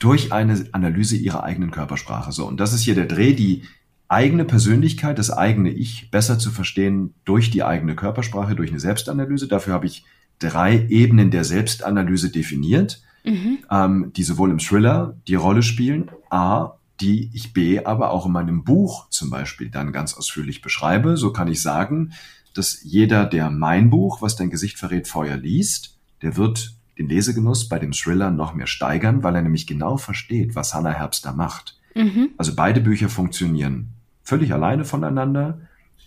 [0.00, 2.32] durch eine Analyse ihrer eigenen Körpersprache.
[2.32, 3.62] So, und das ist hier der Dreh, die
[4.08, 9.46] eigene Persönlichkeit, das eigene Ich besser zu verstehen durch die eigene Körpersprache, durch eine Selbstanalyse.
[9.46, 10.04] Dafür habe ich
[10.40, 13.58] drei Ebenen der Selbstanalyse definiert, mhm.
[13.70, 18.32] ähm, die sowohl im Thriller die Rolle spielen, A, die ich B aber auch in
[18.32, 21.16] meinem Buch zum Beispiel dann ganz ausführlich beschreibe.
[21.16, 22.12] So kann ich sagen,
[22.54, 27.68] dass jeder, der mein Buch, was dein Gesicht verrät, Feuer liest, der wird den Lesegenuss
[27.68, 31.32] bei dem Thriller noch mehr steigern, weil er nämlich genau versteht, was Hannah Herbst da
[31.32, 31.78] macht.
[31.94, 32.30] Mhm.
[32.36, 35.58] Also beide Bücher funktionieren völlig alleine voneinander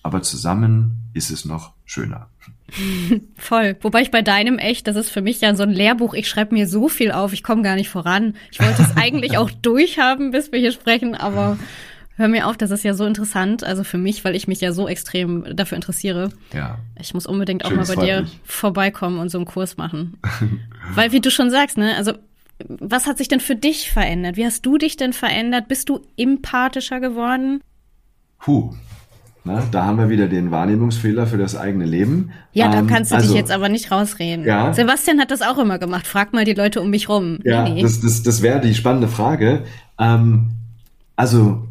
[0.04, 2.28] aber zusammen ist es noch schöner.
[3.36, 3.78] Voll.
[3.82, 6.54] Wobei ich bei deinem echt, das ist für mich ja so ein Lehrbuch, ich schreibe
[6.54, 8.36] mir so viel auf, ich komme gar nicht voran.
[8.52, 11.58] Ich wollte es eigentlich auch durchhaben, bis wir hier sprechen, aber
[12.16, 14.72] hör mir auf, das ist ja so interessant, also für mich, weil ich mich ja
[14.72, 16.30] so extrem dafür interessiere.
[16.54, 16.78] Ja.
[17.00, 18.40] Ich muss unbedingt auch Schön, mal bei dir mich.
[18.44, 20.18] vorbeikommen und so einen Kurs machen.
[20.96, 22.14] weil wie du schon sagst, ne, also
[22.68, 24.38] was hat sich denn für dich verändert?
[24.38, 25.68] Wie hast du dich denn verändert?
[25.68, 27.62] Bist du empathischer geworden?
[28.40, 28.74] Puh.
[29.46, 32.32] Na, da haben wir wieder den Wahrnehmungsfehler für das eigene Leben.
[32.54, 34.46] Ja, da Ähm, kannst du also, dich jetzt aber nicht rausreden.
[34.46, 34.72] Ja.
[34.72, 36.08] Sebastian hat das auch immer gemacht.
[36.08, 37.40] Frag mal die Leute um mich rum.
[37.44, 37.82] Ja, nee, nee.
[37.82, 39.64] das, das, das wäre die spannende Frage.
[40.00, 40.52] Ähm,
[41.18, 41.68] also,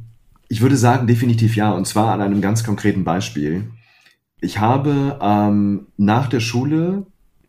[0.52, 3.70] ich würde sagen, definitiv ja, und zwar an einem ganz konkreten Beispiel.
[4.38, 7.06] Ich habe ähm, nach der Schule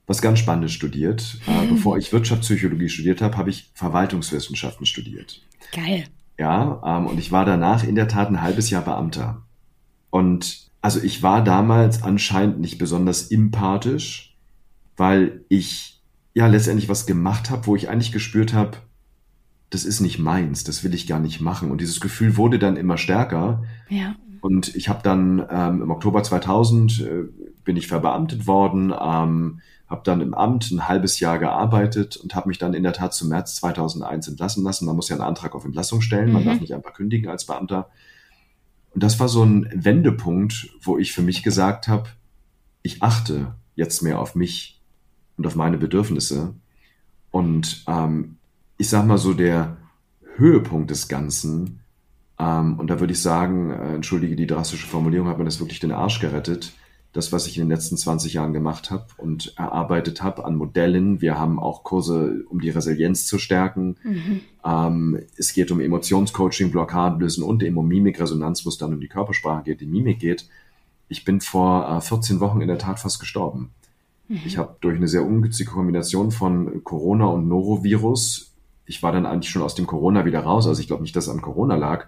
[0.07, 1.37] was ganz Spannendes studiert.
[1.45, 5.41] Äh, bevor ich Wirtschaftspsychologie studiert habe, habe ich Verwaltungswissenschaften studiert.
[5.73, 6.05] Geil.
[6.39, 9.41] Ja, ähm, und ich war danach in der Tat ein halbes Jahr Beamter.
[10.09, 14.37] Und also ich war damals anscheinend nicht besonders empathisch,
[14.95, 16.01] weil ich
[16.33, 18.77] ja letztendlich was gemacht habe, wo ich eigentlich gespürt habe,
[19.73, 21.71] das ist nicht meins, das will ich gar nicht machen.
[21.71, 23.63] Und dieses Gefühl wurde dann immer stärker.
[23.89, 24.15] Ja.
[24.39, 27.23] Und ich habe dann ähm, im Oktober 2000 äh,
[27.63, 32.49] bin ich verbeamtet worden, ähm, habe dann im Amt ein halbes Jahr gearbeitet und habe
[32.49, 34.85] mich dann in der Tat zum März 2001 entlassen lassen.
[34.85, 36.47] Man muss ja einen Antrag auf Entlassung stellen, man Mhm.
[36.47, 37.89] darf nicht einfach kündigen als Beamter.
[38.93, 42.09] Und das war so ein Wendepunkt, wo ich für mich gesagt habe,
[42.83, 44.79] ich achte jetzt mehr auf mich
[45.37, 46.53] und auf meine Bedürfnisse.
[47.31, 48.37] Und ähm,
[48.83, 49.77] ich sag mal so, der
[50.35, 51.79] Höhepunkt des Ganzen,
[52.37, 55.79] ähm, und da würde ich sagen, äh, entschuldige die drastische Formulierung, hat mir das wirklich
[55.79, 56.73] den Arsch gerettet.
[57.13, 61.21] Das, was ich in den letzten 20 Jahren gemacht habe und erarbeitet habe an Modellen.
[61.21, 63.95] Wir haben auch Kurse, um die Resilienz zu stärken.
[64.03, 64.41] Mhm.
[64.65, 69.07] Ähm, es geht um Emotionscoaching, Blockadenlösen und eben um Mimikresonanz, wo es dann um die
[69.07, 70.49] Körpersprache geht, die Mimik geht.
[71.07, 73.69] Ich bin vor äh, 14 Wochen in der Tat fast gestorben.
[74.45, 78.52] Ich habe durch eine sehr ungünstige Kombination von Corona und Norovirus,
[78.85, 81.27] ich war dann eigentlich schon aus dem Corona wieder raus, also ich glaube nicht, dass
[81.27, 82.07] es an Corona lag.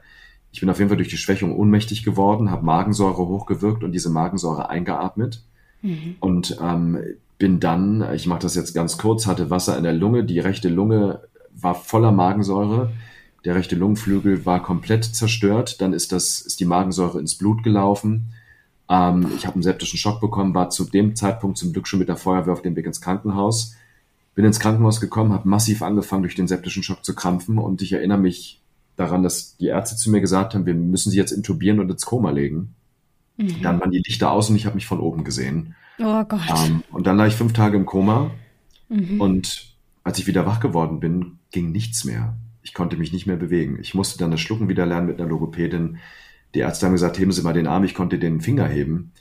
[0.52, 4.10] Ich bin auf jeden Fall durch die Schwächung ohnmächtig geworden, habe Magensäure hochgewirkt und diese
[4.10, 5.44] Magensäure eingeatmet
[5.82, 6.16] Mhm.
[6.20, 6.98] und ähm,
[7.38, 10.70] bin dann, ich mache das jetzt ganz kurz, hatte Wasser in der Lunge, die rechte
[10.70, 11.22] Lunge
[11.54, 12.92] war voller Magensäure,
[13.44, 18.34] der rechte Lungenflügel war komplett zerstört, dann ist das ist die Magensäure ins Blut gelaufen.
[18.90, 22.10] Ähm, ich habe einen septischen Schock bekommen, war zu dem Zeitpunkt zum Glück schon mit
[22.10, 23.76] der Feuerwehr auf dem Weg ins Krankenhaus.
[24.36, 27.94] Bin ins Krankenhaus gekommen, habe massiv angefangen, durch den septischen Schock zu krampfen und ich
[27.94, 28.62] erinnere mich
[28.98, 32.06] daran, dass die Ärzte zu mir gesagt haben, wir müssen sie jetzt intubieren und ins
[32.06, 32.76] Koma legen.
[33.38, 33.62] Mhm.
[33.62, 35.76] Dann waren die Lichter aus und ich habe mich von oben gesehen.
[36.00, 36.42] Oh Gott.
[36.66, 38.32] Ähm, und dann lag ich fünf Tage im Koma
[38.90, 39.20] Mhm.
[39.20, 39.74] und
[40.04, 42.38] als ich wieder wach geworden bin, ging nichts mehr.
[42.62, 43.80] Ich konnte mich nicht mehr bewegen.
[43.82, 45.98] Ich musste dann das Schlucken wieder lernen mit einer Logopädin.
[46.54, 49.12] Die Ärzte haben gesagt, heben Sie mal den Arm, ich konnte den Finger heben.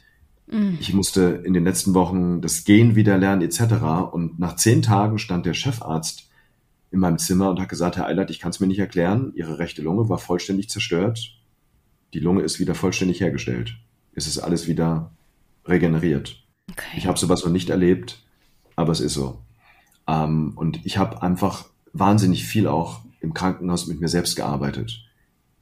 [0.54, 0.78] Mhm.
[0.80, 4.12] Ich musste in den letzten Wochen das Gehen wieder lernen etc.
[4.12, 6.28] Und nach zehn Tagen stand der Chefarzt
[6.90, 9.32] in meinem Zimmer und hat gesagt, Herr Eilert, ich kann es mir nicht erklären.
[9.34, 11.36] Ihre rechte Lunge war vollständig zerstört.
[12.14, 13.76] Die Lunge ist wieder vollständig hergestellt.
[14.14, 15.10] Es ist alles wieder
[15.66, 16.44] regeneriert.
[16.70, 16.96] Okay.
[16.96, 18.22] Ich habe sowas noch nicht erlebt,
[18.76, 19.40] aber es ist so.
[20.06, 25.04] Ähm, und ich habe einfach wahnsinnig viel auch im Krankenhaus mit mir selbst gearbeitet,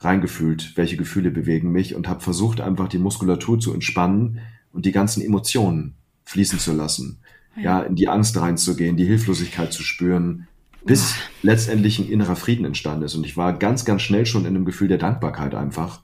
[0.00, 4.40] reingefühlt, welche Gefühle bewegen mich und habe versucht einfach die Muskulatur zu entspannen
[4.72, 5.94] und die ganzen Emotionen
[6.24, 7.18] fließen zu lassen.
[7.56, 10.48] Ja, in die Angst reinzugehen, die Hilflosigkeit zu spüren,
[10.84, 13.14] bis letztendlich ein innerer Frieden entstanden ist.
[13.14, 16.00] Und ich war ganz, ganz schnell schon in einem Gefühl der Dankbarkeit einfach.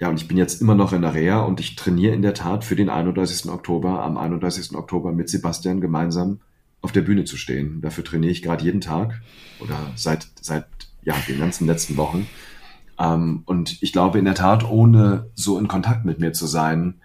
[0.00, 2.34] Ja, und ich bin jetzt immer noch in der Reha und ich trainiere in der
[2.34, 3.50] Tat für den 31.
[3.50, 4.74] Oktober, am 31.
[4.74, 6.40] Oktober mit Sebastian gemeinsam
[6.82, 7.80] auf der Bühne zu stehen.
[7.80, 9.22] Dafür trainiere ich gerade jeden Tag
[9.60, 10.66] oder seit, seit
[11.02, 12.26] ja, den ganzen letzten Wochen.
[12.98, 17.00] Ähm, und ich glaube in der Tat, ohne so in Kontakt mit mir zu sein,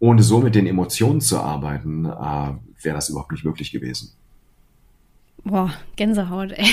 [0.00, 2.10] ohne so mit den Emotionen zu arbeiten, äh,
[2.82, 4.12] wäre das überhaupt nicht möglich gewesen.
[5.44, 6.66] Boah, Gänsehaut, ey.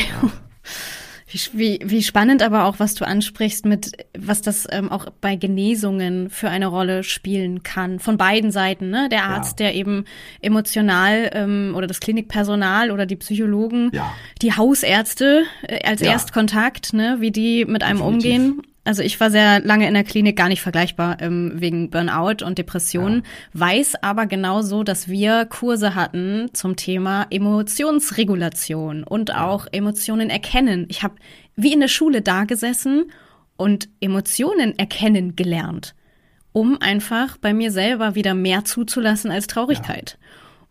[1.27, 5.37] Wie, wie, wie spannend aber auch, was du ansprichst, mit was das ähm, auch bei
[5.37, 7.99] Genesungen für eine Rolle spielen kann.
[7.99, 9.07] Von beiden Seiten, ne?
[9.09, 9.67] Der Arzt, Ja.
[9.67, 10.03] der eben
[10.41, 14.11] emotional ähm, oder das Klinikpersonal oder die Psychologen, Ja.
[14.41, 16.11] die Hausärzte äh, als Ja.
[16.11, 18.25] Erstkontakt, ne, wie die mit einem Definitiv.
[18.33, 18.61] umgehen.
[18.83, 22.57] Also ich war sehr lange in der Klinik, gar nicht vergleichbar ähm, wegen Burnout und
[22.57, 23.23] Depressionen,
[23.53, 30.87] weiß aber genauso, dass wir Kurse hatten zum Thema Emotionsregulation und auch Emotionen erkennen.
[30.89, 31.13] Ich habe
[31.55, 33.11] wie in der Schule da gesessen
[33.55, 35.93] und Emotionen erkennen gelernt,
[36.51, 40.17] um einfach bei mir selber wieder mehr zuzulassen als Traurigkeit.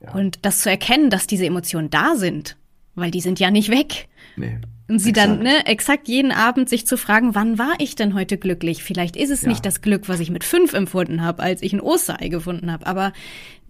[0.03, 0.15] Ja.
[0.15, 2.57] Und das zu erkennen, dass diese Emotionen da sind,
[2.97, 4.09] weil die sind ja nicht weg.
[4.41, 4.59] Nee.
[4.89, 5.29] Und sie exakt.
[5.29, 8.83] dann, ne, exakt jeden Abend sich zu fragen, wann war ich denn heute glücklich?
[8.83, 9.49] Vielleicht ist es ja.
[9.49, 12.87] nicht das Glück, was ich mit fünf empfunden habe, als ich ein Osterei gefunden habe,
[12.87, 13.13] aber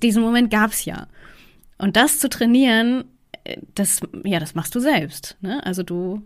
[0.02, 1.08] diesen Moment gab's ja.
[1.76, 3.04] Und das zu trainieren,
[3.44, 5.36] äh, das, ja, das machst du selbst.
[5.42, 5.64] Ne?
[5.66, 6.22] Also du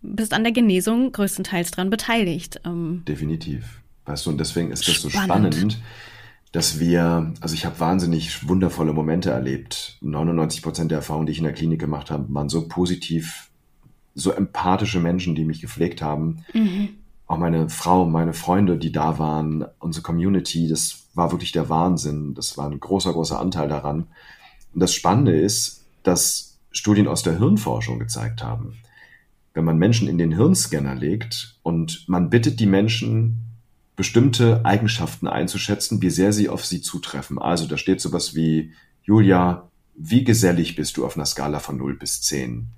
[0.00, 2.60] bist an der Genesung größtenteils dran beteiligt.
[2.64, 3.82] Ähm, Definitiv.
[4.06, 5.12] Weißt du, und deswegen ist das spannend.
[5.12, 5.82] so spannend,
[6.52, 9.98] dass wir, also ich habe wahnsinnig wundervolle Momente erlebt.
[10.00, 13.47] 99 Prozent der Erfahrungen, die ich in der Klinik gemacht habe, waren so positiv,
[14.18, 16.44] so empathische Menschen, die mich gepflegt haben.
[16.52, 16.90] Mhm.
[17.26, 22.34] Auch meine Frau, meine Freunde, die da waren, unsere Community, das war wirklich der Wahnsinn.
[22.34, 24.06] Das war ein großer, großer Anteil daran.
[24.74, 28.78] Und das Spannende ist, dass Studien aus der Hirnforschung gezeigt haben,
[29.54, 33.44] wenn man Menschen in den Hirnscanner legt und man bittet die Menschen,
[33.96, 37.38] bestimmte Eigenschaften einzuschätzen, wie sehr sie auf sie zutreffen.
[37.38, 41.96] Also da steht sowas wie, Julia, wie gesellig bist du auf einer Skala von 0
[41.96, 42.68] bis 10?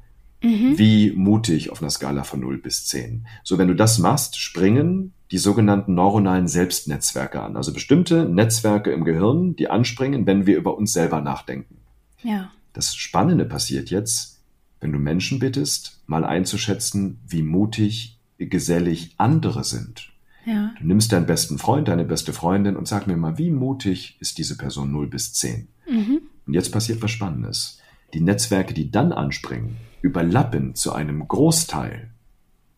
[0.42, 0.78] Mhm.
[0.78, 3.26] Wie mutig auf einer Skala von 0 bis 10?
[3.44, 7.56] So, wenn du das machst, springen die sogenannten neuronalen Selbstnetzwerke an.
[7.56, 11.76] Also bestimmte Netzwerke im Gehirn, die anspringen, wenn wir über uns selber nachdenken.
[12.22, 12.50] Ja.
[12.72, 14.40] Das Spannende passiert jetzt,
[14.80, 20.10] wenn du Menschen bittest, mal einzuschätzen, wie mutig, gesellig andere sind.
[20.46, 20.72] Ja.
[20.78, 24.38] Du nimmst deinen besten Freund, deine beste Freundin und sag mir mal, wie mutig ist
[24.38, 25.68] diese Person 0 bis 10?
[25.88, 26.22] Mhm.
[26.46, 27.78] Und jetzt passiert was Spannendes.
[28.14, 32.10] Die Netzwerke, die dann anspringen, überlappen zu einem Großteil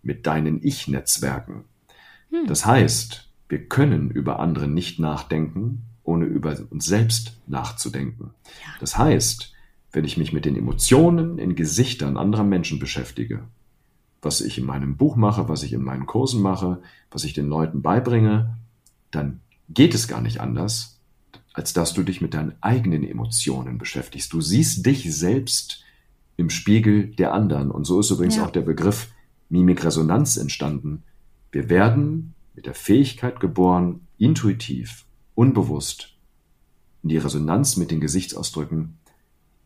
[0.03, 1.65] mit deinen Ich-Netzwerken.
[2.31, 2.47] Hm.
[2.47, 8.31] Das heißt, wir können über andere nicht nachdenken, ohne über uns selbst nachzudenken.
[8.45, 8.75] Ja.
[8.81, 9.53] Das heißt,
[9.93, 13.45] wenn ich mich mit den Emotionen in Gesichtern anderer Menschen beschäftige,
[14.23, 17.49] was ich in meinem Buch mache, was ich in meinen Kursen mache, was ich den
[17.49, 18.57] Leuten beibringe,
[19.11, 20.99] dann geht es gar nicht anders,
[21.53, 24.33] als dass du dich mit deinen eigenen Emotionen beschäftigst.
[24.33, 25.85] Du siehst dich selbst
[26.37, 27.71] im Spiegel der anderen.
[27.71, 28.47] Und so ist übrigens ja.
[28.47, 29.09] auch der Begriff
[29.49, 31.03] Mimikresonanz entstanden.
[31.51, 35.05] Wir werden mit der Fähigkeit geboren, intuitiv,
[35.35, 36.13] unbewusst
[37.03, 38.99] in die Resonanz mit den Gesichtsausdrücken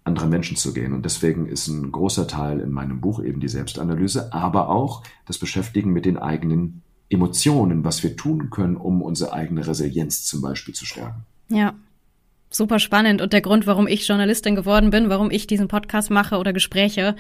[0.05, 0.93] anderer Menschen zu gehen.
[0.93, 5.39] Und deswegen ist ein großer Teil in meinem Buch eben die Selbstanalyse, aber auch das
[5.39, 10.75] Beschäftigen mit den eigenen Emotionen, was wir tun können, um unsere eigene Resilienz zum Beispiel
[10.75, 11.25] zu stärken.
[11.49, 11.75] Ja.
[12.57, 13.21] Super spannend.
[13.21, 17.15] Und der Grund, warum ich Journalistin geworden bin, warum ich diesen Podcast mache oder Gespräche,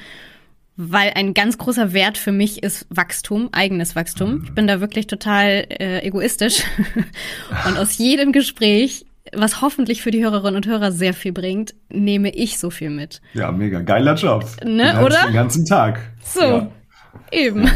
[0.76, 4.43] weil ein ganz großer Wert für mich ist Wachstum, eigenes Wachstum.
[4.45, 6.62] Ich bin da wirklich total äh, egoistisch.
[7.66, 12.30] und aus jedem Gespräch was hoffentlich für die Hörerinnen und Hörer sehr viel bringt, nehme
[12.30, 13.20] ich so viel mit.
[13.34, 14.45] Ja, mega geiler Job.
[14.64, 15.26] Ne, den oder?
[15.26, 16.01] Den ganzen Tag.
[16.24, 16.70] So, ja.
[17.32, 17.68] eben.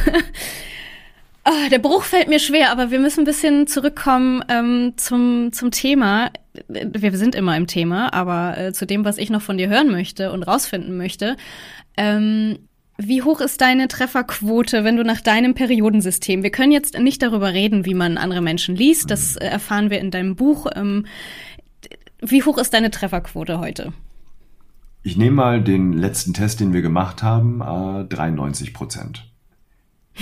[1.44, 5.70] oh, der Bruch fällt mir schwer, aber wir müssen ein bisschen zurückkommen ähm, zum, zum
[5.70, 6.30] Thema.
[6.68, 9.90] Wir sind immer im Thema, aber äh, zu dem, was ich noch von dir hören
[9.90, 11.36] möchte und rausfinden möchte.
[11.96, 12.58] Ähm,
[12.98, 16.42] wie hoch ist deine Trefferquote, wenn du nach deinem Periodensystem?
[16.42, 19.10] Wir können jetzt nicht darüber reden, wie man andere Menschen liest.
[19.10, 20.66] Das äh, erfahren wir in deinem Buch.
[20.74, 21.06] Ähm,
[22.20, 23.92] wie hoch ist deine Trefferquote heute?
[25.02, 29.30] Ich nehme mal den letzten Test, den wir gemacht haben, 93 äh, Prozent.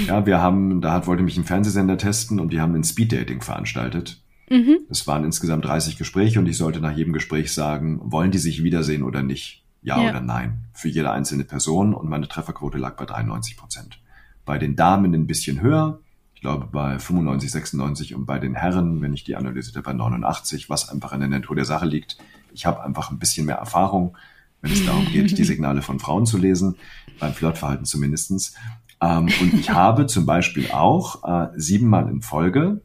[0.06, 3.40] Ja, wir haben, da hat, wollte mich ein Fernsehsender testen und die haben ein Speeddating
[3.40, 4.22] veranstaltet.
[4.50, 4.80] Mhm.
[4.88, 8.62] Es waren insgesamt 30 Gespräche und ich sollte nach jedem Gespräch sagen, wollen die sich
[8.62, 9.64] wiedersehen oder nicht?
[9.82, 14.00] Ja, ja, oder Nein für jede einzelne Person und meine Trefferquote lag bei 93 Prozent.
[14.44, 15.98] Bei den Damen ein bisschen höher,
[16.36, 20.70] ich glaube bei 95, 96 und bei den Herren, wenn ich die analysierte, bei 89,
[20.70, 22.16] was einfach in der Natur der Sache liegt.
[22.54, 24.16] Ich habe einfach ein bisschen mehr Erfahrung,
[24.62, 26.76] wenn es darum geht, die Signale von Frauen zu lesen,
[27.18, 28.54] beim Flirtverhalten zumindestens.
[29.00, 32.82] Ähm, und ich habe zum Beispiel auch äh, siebenmal in Folge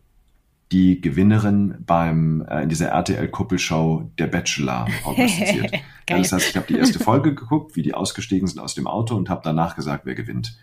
[0.73, 5.71] die Gewinnerin beim äh, in dieser RTL-Kuppelshow Der Bachelor prognostiziert.
[6.09, 8.87] ja, das heißt, ich habe die erste Folge geguckt, wie die ausgestiegen sind aus dem
[8.87, 10.57] Auto und habe danach gesagt, wer gewinnt.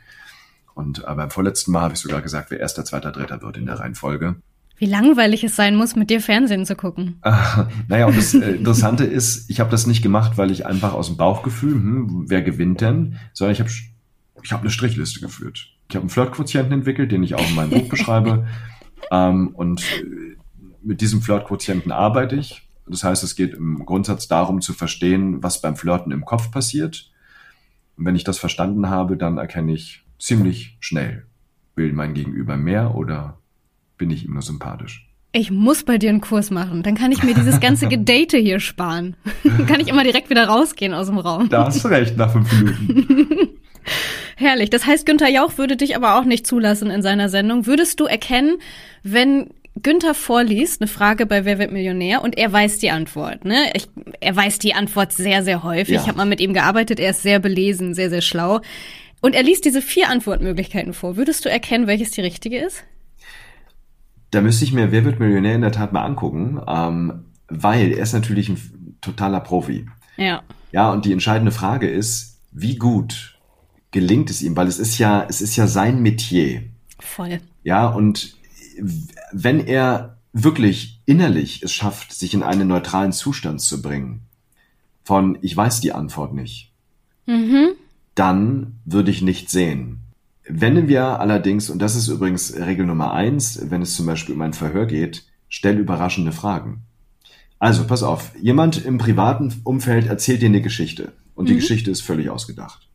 [0.74, 3.66] Und äh, beim vorletzten Mal habe ich sogar gesagt, wer erster, zweiter, dritter wird in
[3.66, 4.36] der Reihenfolge.
[4.78, 7.20] Wie langweilig es sein muss, mit dir Fernsehen zu gucken.
[7.88, 11.06] naja, und das äh, Interessante ist, ich habe das nicht gemacht, weil ich einfach aus
[11.06, 13.70] dem Bauchgefühl, hm, wer gewinnt denn, sondern ich habe
[14.42, 15.68] ich hab eine Strichliste geführt.
[15.88, 18.46] Ich habe einen Flirtquotienten entwickelt, den ich auch in meinem Buch beschreibe.
[19.10, 20.36] Ähm, und äh,
[20.82, 22.62] mit diesem Flirtquotienten arbeite ich.
[22.86, 27.10] Das heißt, es geht im Grundsatz darum zu verstehen, was beim Flirten im Kopf passiert.
[27.96, 31.26] Und wenn ich das verstanden habe, dann erkenne ich ziemlich schnell,
[31.76, 33.38] will mein Gegenüber mehr oder
[33.96, 35.06] bin ich ihm nur sympathisch.
[35.32, 36.82] Ich muss bei dir einen Kurs machen.
[36.82, 39.14] Dann kann ich mir dieses ganze Gedate hier sparen.
[39.44, 41.48] Dann kann ich immer direkt wieder rausgehen aus dem Raum.
[41.48, 43.48] Da hast du recht, nach fünf Minuten.
[44.40, 44.70] Herrlich.
[44.70, 47.66] Das heißt, Günther Jauch würde dich aber auch nicht zulassen in seiner Sendung.
[47.66, 48.56] Würdest du erkennen,
[49.02, 49.50] wenn
[49.82, 53.44] Günther vorliest, eine Frage bei Wer wird Millionär und er weiß die Antwort.
[53.44, 53.70] Ne?
[53.74, 53.86] Ich,
[54.20, 55.96] er weiß die Antwort sehr, sehr häufig.
[55.96, 56.00] Ja.
[56.00, 58.62] Ich habe mal mit ihm gearbeitet, er ist sehr belesen, sehr, sehr schlau.
[59.20, 61.18] Und er liest diese vier Antwortmöglichkeiten vor.
[61.18, 62.82] Würdest du erkennen, welches die richtige ist?
[64.30, 68.02] Da müsste ich mir Wer wird Millionär in der Tat mal angucken, ähm, weil er
[68.02, 69.84] ist natürlich ein totaler Profi.
[70.16, 70.42] Ja.
[70.72, 73.36] Ja, und die entscheidende Frage ist, wie gut
[73.90, 76.62] gelingt es ihm, weil es ist ja, es ist ja sein Metier.
[76.98, 77.40] Voll.
[77.62, 78.36] Ja, und
[79.32, 84.22] wenn er wirklich innerlich es schafft, sich in einen neutralen Zustand zu bringen,
[85.02, 86.72] von ich weiß die Antwort nicht,
[87.26, 87.70] Mhm.
[88.14, 90.00] dann würde ich nicht sehen.
[90.48, 94.40] Wenn wir allerdings, und das ist übrigens Regel Nummer eins, wenn es zum Beispiel um
[94.42, 96.82] ein Verhör geht, stell überraschende Fragen.
[97.58, 102.00] Also, pass auf, jemand im privaten Umfeld erzählt dir eine Geschichte und die Geschichte ist
[102.00, 102.88] völlig ausgedacht.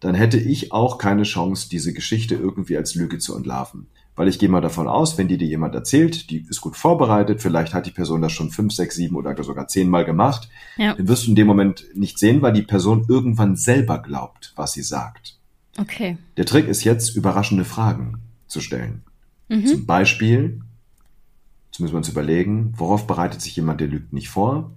[0.00, 3.86] Dann hätte ich auch keine Chance, diese Geschichte irgendwie als Lüge zu entlarven.
[4.14, 7.42] Weil ich gehe mal davon aus, wenn die dir jemand erzählt, die ist gut vorbereitet,
[7.42, 10.94] vielleicht hat die Person das schon fünf, sechs, sieben oder sogar zehnmal gemacht, Ja.
[10.94, 14.72] dann wirst du in dem Moment nicht sehen, weil die Person irgendwann selber glaubt, was
[14.72, 15.38] sie sagt.
[15.78, 16.16] Okay.
[16.38, 19.02] Der Trick ist jetzt, überraschende Fragen zu stellen.
[19.48, 20.60] Zum Beispiel,
[21.66, 24.72] jetzt müssen wir uns überlegen, worauf bereitet sich jemand, der lügt, nicht vor?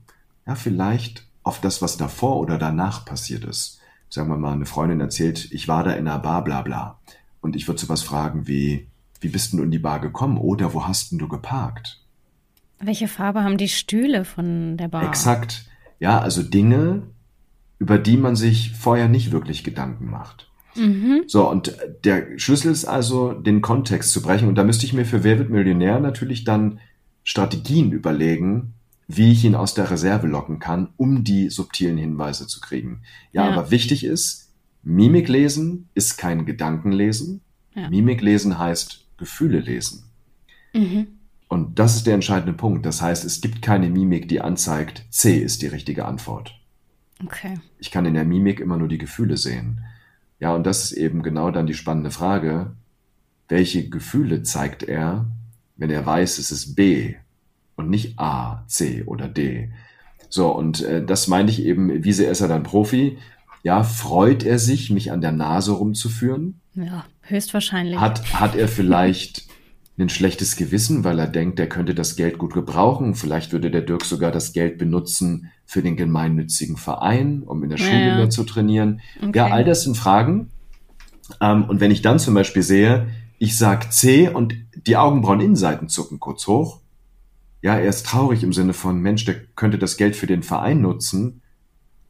[0.45, 3.78] Ja, vielleicht auf das, was davor oder danach passiert ist.
[4.09, 6.99] Sagen wir mal, eine Freundin erzählt, ich war da in einer Bar, bla bla.
[7.41, 8.87] Und ich würde sowas fragen wie,
[9.21, 10.37] wie bist denn du in die Bar gekommen?
[10.37, 12.01] Oder wo hast denn du geparkt?
[12.79, 15.03] Welche Farbe haben die Stühle von der Bar?
[15.03, 15.69] Exakt.
[15.99, 17.03] Ja, also Dinge,
[17.77, 20.49] über die man sich vorher nicht wirklich Gedanken macht.
[21.27, 24.47] So, und der Schlüssel ist also, den Kontext zu brechen.
[24.47, 26.79] Und da müsste ich mir für Wer wird Millionär natürlich dann
[27.23, 28.75] Strategien überlegen,
[29.11, 33.01] wie ich ihn aus der Reserve locken kann, um die subtilen Hinweise zu kriegen.
[33.33, 33.51] Ja, Ja.
[33.53, 34.51] aber wichtig ist,
[34.83, 37.41] Mimik lesen ist kein Gedankenlesen.
[37.73, 37.89] Ja.
[37.89, 40.03] Mimik lesen heißt Gefühle lesen.
[40.75, 41.07] Mhm.
[41.47, 42.85] Und das ist der entscheidende Punkt.
[42.85, 46.53] Das heißt, es gibt keine Mimik, die anzeigt, C ist die richtige Antwort.
[47.25, 47.59] Okay.
[47.79, 49.83] Ich kann in der Mimik immer nur die Gefühle sehen.
[50.39, 52.73] Ja, und das ist eben genau dann die spannende Frage.
[53.47, 55.25] Welche Gefühle zeigt er,
[55.77, 57.15] wenn er weiß, es ist B
[57.79, 59.71] und nicht A, C oder D?
[60.29, 63.17] So, und äh, das meine ich eben, wie sehr ist er dann Profi?
[63.63, 66.61] Ja, freut er sich, mich an der Nase rumzuführen?
[66.75, 67.99] Ja, höchstwahrscheinlich.
[67.99, 69.47] Hat, hat er vielleicht
[69.97, 73.15] ein schlechtes Gewissen, weil er denkt, er könnte das Geld gut gebrauchen?
[73.15, 77.77] Vielleicht würde der Dirk sogar das Geld benutzen für den gemeinnützigen Verein, um in der
[77.77, 78.15] Schule Ja.
[78.15, 79.01] mehr zu trainieren.
[79.17, 79.31] Okay.
[79.37, 80.51] Ja, all das sind Fragen.
[81.41, 83.07] Ähm, und wenn ich dann zum Beispiel sehe,
[83.39, 84.55] ich sag C und
[84.87, 86.79] die Augenbrauen-Innenseiten zucken kurz hoch.
[87.61, 90.81] Ja, er ist traurig im Sinne von, Mensch, der könnte das Geld für den Verein
[90.81, 91.41] nutzen.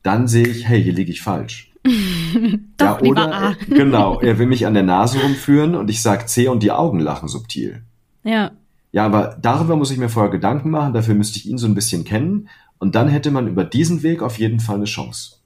[0.03, 1.71] Dann sehe ich, hey, hier liege ich falsch.
[2.77, 6.47] Doch, lieber oder, genau, er will mich an der Nase rumführen und ich sag C
[6.47, 7.83] und die Augen lachen subtil.
[8.23, 8.51] Ja.
[8.91, 11.75] Ja, aber darüber muss ich mir vorher Gedanken machen, dafür müsste ich ihn so ein
[11.75, 15.37] bisschen kennen und dann hätte man über diesen Weg auf jeden Fall eine Chance.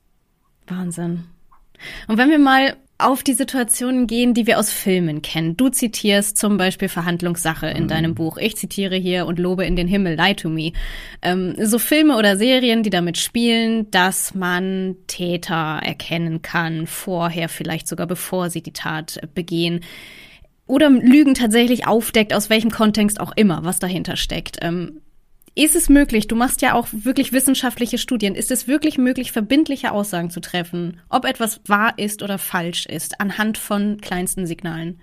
[0.68, 1.26] Wahnsinn.
[2.08, 5.58] Und wenn wir mal auf die Situationen gehen, die wir aus Filmen kennen.
[5.58, 8.38] Du zitierst zum Beispiel Verhandlungssache in deinem Buch.
[8.38, 10.72] Ich zitiere hier und lobe in den Himmel, Lie to Me.
[11.22, 17.88] Ähm, so Filme oder Serien, die damit spielen, dass man Täter erkennen kann, vorher vielleicht
[17.88, 19.82] sogar bevor sie die Tat begehen.
[20.66, 24.58] Oder Lügen tatsächlich aufdeckt, aus welchem Kontext auch immer, was dahinter steckt.
[24.62, 25.03] Ähm,
[25.56, 29.91] ist es möglich, du machst ja auch wirklich wissenschaftliche Studien, ist es wirklich möglich, verbindliche
[29.91, 34.99] Aussagen zu treffen, ob etwas wahr ist oder falsch ist, anhand von kleinsten Signalen?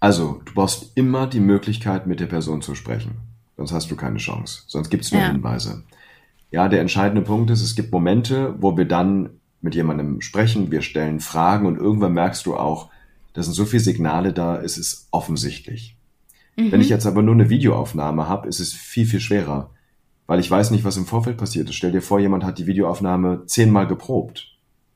[0.00, 3.16] Also, du brauchst immer die Möglichkeit, mit der Person zu sprechen.
[3.58, 4.62] Sonst hast du keine Chance.
[4.66, 5.30] Sonst gibt es nur Ja.
[5.30, 5.84] Hinweise.
[6.50, 9.30] Ja, der entscheidende Punkt ist, es gibt Momente, wo wir dann
[9.60, 12.88] mit jemandem sprechen, wir stellen Fragen und irgendwann merkst du auch,
[13.34, 15.96] da sind so viele Signale da, es ist offensichtlich.
[16.70, 19.70] Wenn ich jetzt aber nur eine Videoaufnahme habe, ist es viel, viel schwerer.
[20.26, 21.74] Weil ich weiß nicht, was im Vorfeld passiert ist.
[21.76, 24.46] Stell dir vor, jemand hat die Videoaufnahme zehnmal geprobt.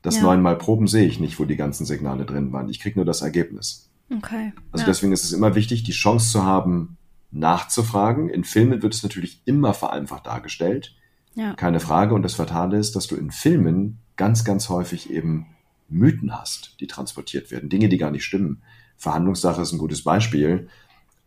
[0.01, 0.23] Das Ja.
[0.23, 2.69] neunmal Proben sehe ich nicht, wo die ganzen Signale drin waren.
[2.69, 3.89] Ich krieg nur das Ergebnis.
[4.15, 4.53] Okay.
[4.71, 4.87] Also ja.
[4.87, 6.97] deswegen ist es immer wichtig, die Chance zu haben,
[7.31, 8.29] nachzufragen.
[8.29, 10.95] In Filmen wird es natürlich immer vereinfacht dargestellt.
[11.33, 11.53] ja.
[11.55, 12.13] Keine Frage.
[12.13, 15.47] Und das Fatale ist, dass du in Filmen ganz, ganz häufig eben
[15.89, 17.67] Mythen hast, die transportiert werden.
[17.69, 18.61] Dinge, die gar nicht stimmen.
[18.97, 20.69] Verhandlungssache ist ein gutes Beispiel.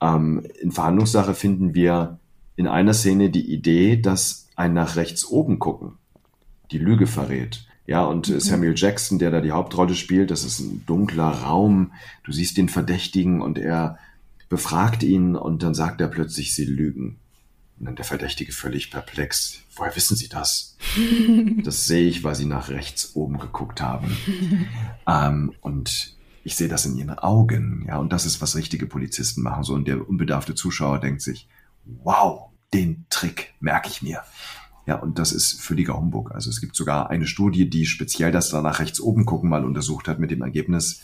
[0.00, 2.18] Ähm, in Verhandlungssache finden wir
[2.56, 5.92] in einer Szene die Idee, dass ein nach rechts oben gucken
[6.70, 7.66] die Lüge verrät.
[7.86, 11.92] Ja, und äh, Samuel Jackson, der da die Hauptrolle spielt, das ist ein dunkler Raum.
[12.24, 13.98] Du siehst den Verdächtigen und er
[14.48, 17.18] befragt ihn und dann sagt er plötzlich, sie lügen.
[17.78, 19.62] Und dann der Verdächtige völlig perplex.
[19.76, 20.76] Woher wissen Sie das?
[21.62, 24.16] das sehe ich, weil Sie nach rechts oben geguckt haben.
[25.06, 26.16] ähm, und
[26.48, 27.84] ich sehe das in Ihren Augen.
[27.86, 29.64] Ja, und das ist, was richtige Polizisten machen.
[29.64, 31.46] So, und der unbedarfte Zuschauer denkt sich,
[31.84, 34.22] wow, den Trick merke ich mir.
[34.86, 36.32] Ja, und das ist völliger Humbug.
[36.32, 39.62] Also es gibt sogar eine Studie, die speziell das da nach rechts oben gucken mal
[39.62, 41.02] untersucht hat mit dem Ergebnis,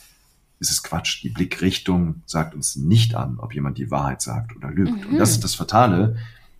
[0.60, 1.22] ist es Quatsch.
[1.22, 4.92] Die Blickrichtung sagt uns nicht an, ob jemand die Wahrheit sagt oder lügt.
[4.92, 5.10] Mhm.
[5.10, 6.16] Und das ist das Fatale.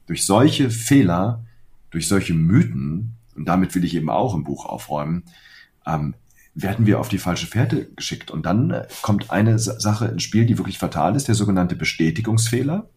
[0.07, 1.43] Durch solche Fehler,
[1.91, 5.23] durch solche Mythen, und damit will ich eben auch im Buch aufräumen,
[5.87, 6.13] ähm,
[6.55, 8.31] werden wir auf die falsche Fährte geschickt.
[8.31, 12.89] Und dann äh, kommt eine Sache ins Spiel, die wirklich fatal ist, der sogenannte Bestätigungsfehler.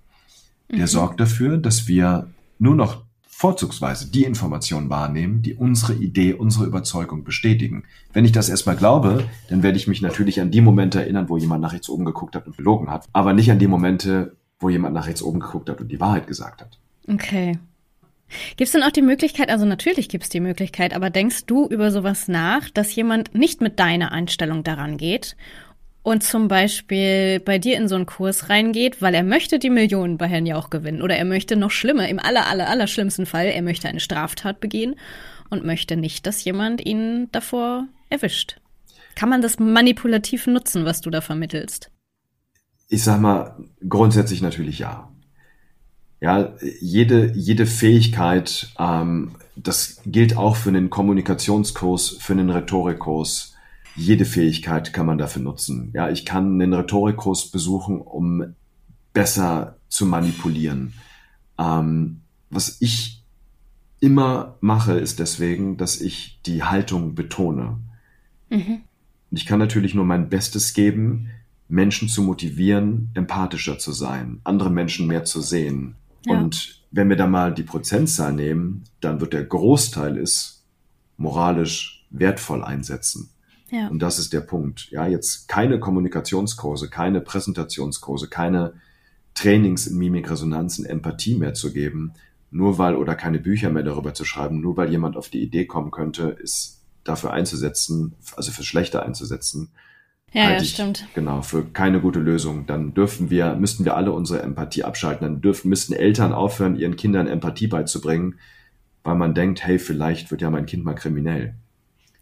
[0.70, 0.88] Der mhm.
[0.88, 2.28] sorgt dafür, dass wir
[2.60, 3.04] nur noch
[3.38, 7.84] vorzugsweise die Informationen wahrnehmen, die unsere Idee, unsere Überzeugung bestätigen.
[8.12, 11.38] Wenn ich das erstmal glaube, dann werde ich mich natürlich an die Momente erinnern, wo
[11.38, 14.70] jemand nach rechts oben geguckt hat und belogen hat, aber nicht an die Momente, wo
[14.70, 16.80] jemand nach rechts oben geguckt hat und die Wahrheit gesagt hat.
[17.08, 17.60] Okay.
[18.58, 21.68] Gibt es denn auch die Möglichkeit, also natürlich gibt es die Möglichkeit, aber denkst du
[21.68, 25.36] über sowas nach, dass jemand nicht mit deiner Einstellung daran geht
[26.04, 30.18] und zum Beispiel bei dir in so einen Kurs reingeht, weil er möchte die Millionen
[30.18, 33.48] bei Herrn Jauch gewinnen oder er möchte noch schlimmer, im aller, aller, aller schlimmsten Fall,
[33.48, 34.96] er möchte eine Straftat begehen
[35.50, 38.60] und möchte nicht, dass jemand ihn davor erwischt.
[39.16, 41.92] Kann man das manipulativ nutzen, was du da vermittelst?
[42.88, 43.58] Ich sag mal,
[43.88, 45.10] grundsätzlich natürlich ja.
[46.20, 53.54] Ja, jede, jede Fähigkeit, ähm, das gilt auch für einen Kommunikationskurs, für einen Rhetorikkurs,
[53.96, 55.92] jede Fähigkeit kann man dafür nutzen.
[55.94, 58.56] Ja, ich kann einen Rhetorikkurs besuchen, um
[59.14, 60.94] besser zu manipulieren.
[61.58, 63.24] Ähm, was ich
[64.00, 67.78] immer mache, ist deswegen, dass ich die Haltung betone.
[68.50, 68.82] Mhm.
[69.32, 71.30] Ich kann natürlich nur mein Bestes geben,
[71.68, 75.96] Menschen zu motivieren, empathischer zu sein, andere Menschen mehr zu sehen.
[76.28, 76.38] Ja.
[76.38, 80.66] Und wenn wir da mal die Prozentzahl nehmen, dann wird der Großteil ist
[81.18, 83.30] moralisch wertvoll einsetzen.
[83.70, 83.88] Ja.
[83.88, 84.90] Und das ist der Punkt.
[84.92, 88.74] Ja, jetzt keine Kommunikationskurse, keine Präsentationskurse, keine
[89.34, 92.14] Trainings in Mimikresonanz, in Empathie mehr zu geben,
[92.50, 95.66] nur weil oder keine Bücher mehr darüber zu schreiben, nur weil jemand auf die Idee
[95.66, 99.70] kommen könnte, ist dafür einzusetzen, also für Schlechte einzusetzen.
[100.38, 101.08] Ja, ja, stimmt.
[101.16, 102.68] Genau, für keine gute Lösung.
[102.68, 105.26] Dann dürfen wir, müssten wir alle unsere Empathie abschalten.
[105.28, 108.36] Dann dürfen, müssten Eltern aufhören, ihren Kindern Empathie beizubringen,
[109.04, 111.56] weil man denkt, hey, vielleicht wird ja mein Kind mal kriminell.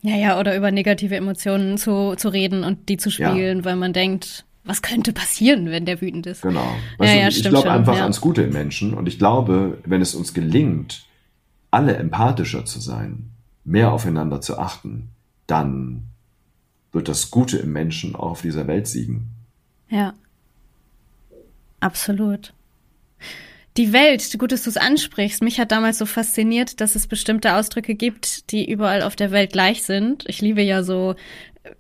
[0.02, 3.66] Ja, ja, oder über negative Emotionen zu, zu reden und die zu spielen, ja.
[3.66, 6.44] weil man denkt, was könnte passieren, wenn der wütend ist.
[6.44, 6.74] Genau.
[6.98, 8.04] Weißt ja, du, ja, ich glaube einfach ja.
[8.04, 11.06] ans Gute im Menschen und ich glaube, wenn es uns gelingt,
[11.70, 13.32] alle empathischer zu sein,
[13.66, 15.10] mehr aufeinander zu achten,
[15.48, 16.04] dann
[16.96, 19.28] wird das Gute im Menschen auch auf dieser Welt siegen.
[19.90, 20.14] Ja.
[21.80, 22.54] Absolut.
[23.78, 25.44] Die Welt, gut, dass du es ansprichst.
[25.44, 29.52] Mich hat damals so fasziniert, dass es bestimmte Ausdrücke gibt, die überall auf der Welt
[29.52, 30.24] gleich sind.
[30.28, 31.16] Ich liebe ja so,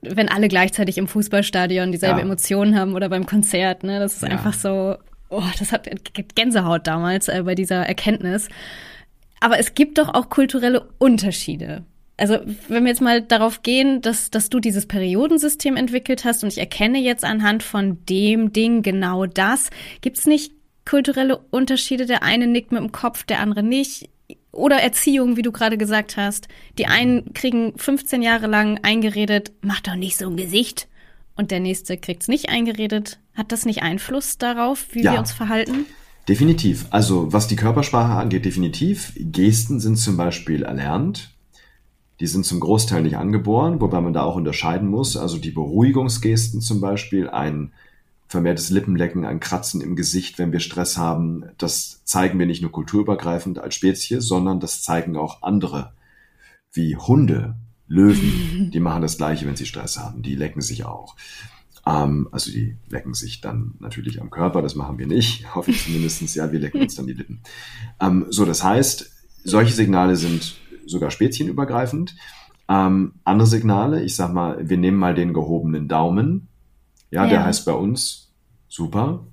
[0.01, 2.25] wenn alle gleichzeitig im Fußballstadion dieselbe ja.
[2.25, 3.83] Emotionen haben oder beim Konzert.
[3.83, 3.99] Ne?
[3.99, 4.29] Das ist ja.
[4.29, 4.97] einfach so,
[5.29, 5.89] oh, das hat
[6.35, 8.49] Gänsehaut damals äh, bei dieser Erkenntnis.
[9.39, 11.85] Aber es gibt doch auch kulturelle Unterschiede.
[12.17, 12.39] Also,
[12.69, 16.59] wenn wir jetzt mal darauf gehen, dass, dass du dieses Periodensystem entwickelt hast und ich
[16.59, 19.69] erkenne jetzt anhand von dem Ding genau das,
[20.01, 20.53] gibt's nicht
[20.85, 22.05] kulturelle Unterschiede.
[22.05, 24.09] Der eine nickt mit dem Kopf, der andere nicht.
[24.51, 26.47] Oder Erziehung, wie du gerade gesagt hast.
[26.77, 30.87] Die einen kriegen 15 Jahre lang eingeredet, mach doch nicht so ein Gesicht.
[31.35, 33.19] Und der nächste kriegt's nicht eingeredet.
[33.33, 35.85] Hat das nicht Einfluss darauf, wie ja, wir uns verhalten?
[36.29, 36.85] Definitiv.
[36.91, 39.11] Also was die Körpersprache angeht, definitiv.
[39.17, 41.34] Gesten sind zum Beispiel erlernt.
[42.19, 45.17] Die sind zum Großteil nicht angeboren, wobei man da auch unterscheiden muss.
[45.17, 47.73] Also die Beruhigungsgesten zum Beispiel, ein
[48.27, 51.45] vermehrtes Lippenlecken, ein Kratzen im Gesicht, wenn wir Stress haben.
[51.57, 55.93] Das zeigen wir nicht nur kulturübergreifend als Spezies, sondern das zeigen auch andere,
[56.71, 57.55] wie Hunde,
[57.87, 60.21] Löwen, die machen das Gleiche, wenn sie Stress haben.
[60.21, 61.15] Die lecken sich auch.
[61.85, 65.83] Ähm, also die lecken sich dann natürlich am Körper, das machen wir nicht, hoffe ich
[65.83, 66.35] zumindestens.
[66.35, 67.41] Ja, wir lecken uns dann die Lippen.
[67.99, 69.11] Ähm, so, das heißt,
[69.43, 70.55] solche Signale sind
[70.85, 72.15] sogar spezienübergreifend.
[72.67, 76.47] Ähm, andere Signale, ich sag mal, wir nehmen mal den gehobenen Daumen,
[77.11, 78.31] ja, ja, der heißt bei uns
[78.67, 79.25] super.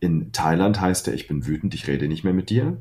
[0.00, 2.78] In Thailand heißt er, ich bin wütend, ich rede nicht mehr mit dir.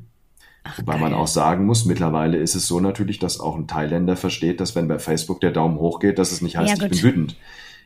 [0.64, 1.02] Ach, Wobei geil.
[1.02, 4.76] man auch sagen muss, mittlerweile ist es so natürlich, dass auch ein Thailänder versteht, dass
[4.76, 7.38] wenn bei Facebook der Daumen hoch geht, dass es nicht heißt, ja, ich bin wütend.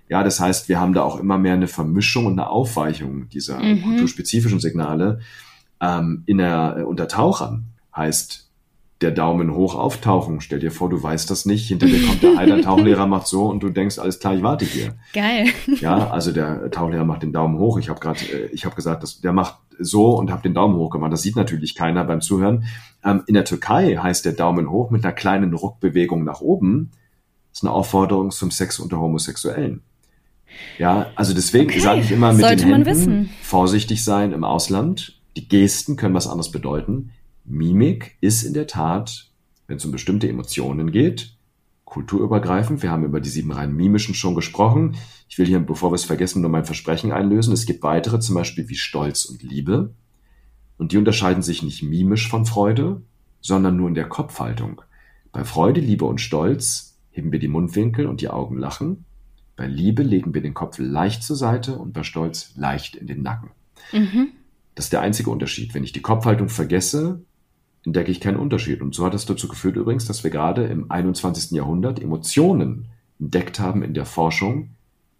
[0.08, 3.60] Ja, das heißt, wir haben da auch immer mehr eine Vermischung und eine Aufweichung dieser
[3.60, 3.82] mhm.
[3.82, 5.20] kulturspezifischen Signale.
[5.82, 7.66] Ähm, in der, äh, unter Tauchern
[7.96, 8.45] heißt
[9.06, 10.42] der Daumen hoch auftauchen.
[10.42, 11.68] Stell dir vor, du weißt das nicht.
[11.68, 14.66] Hinter dir kommt der Heiler, Tauchlehrer macht so und du denkst, alles klar, ich warte
[14.66, 14.96] hier.
[15.14, 15.46] Geil.
[15.80, 17.78] Ja, also der Tauchlehrer macht den Daumen hoch.
[17.78, 20.76] Ich habe gerade, äh, ich habe gesagt, dass der macht so und habe den Daumen
[20.76, 21.14] hoch gemacht.
[21.14, 22.66] Das sieht natürlich keiner beim Zuhören.
[23.04, 26.90] Ähm, in der Türkei heißt der Daumen hoch mit einer kleinen Ruckbewegung nach oben.
[27.52, 29.84] Das ist eine Aufforderung zum Sex unter Homosexuellen.
[30.80, 31.80] Ja, also deswegen okay.
[31.80, 35.20] sage ich immer mit Sollte den Händen vorsichtig sein im Ausland.
[35.38, 37.12] Die Gesten können was anderes bedeuten.
[37.46, 39.30] Mimik ist in der Tat
[39.68, 41.36] wenn es um bestimmte Emotionen geht,
[41.86, 42.82] kulturübergreifend.
[42.84, 44.96] Wir haben über die sieben rein mimischen schon gesprochen.
[45.30, 47.54] Ich will hier, bevor wir es vergessen, nur mein Versprechen einlösen.
[47.54, 49.94] Es gibt weitere, zum Beispiel wie Stolz und Liebe.
[50.78, 53.02] Und die unterscheiden sich nicht mimisch von Freude,
[53.40, 54.82] sondern nur in der Kopfhaltung.
[55.32, 59.06] Bei Freude, Liebe und Stolz heben wir die Mundwinkel und die Augen lachen.
[59.56, 63.22] Bei Liebe legen wir den Kopf leicht zur Seite und bei Stolz leicht in den
[63.22, 63.52] Nacken.
[63.94, 64.30] Mhm.
[64.74, 65.74] Das ist der einzige Unterschied.
[65.74, 67.22] Wenn ich die Kopfhaltung vergesse,
[67.86, 68.82] entdecke ich keinen Unterschied.
[68.82, 71.52] Und so hat es dazu geführt übrigens, dass wir gerade im 21.
[71.52, 72.88] Jahrhundert Emotionen
[73.20, 74.72] entdeckt haben in der Forschung,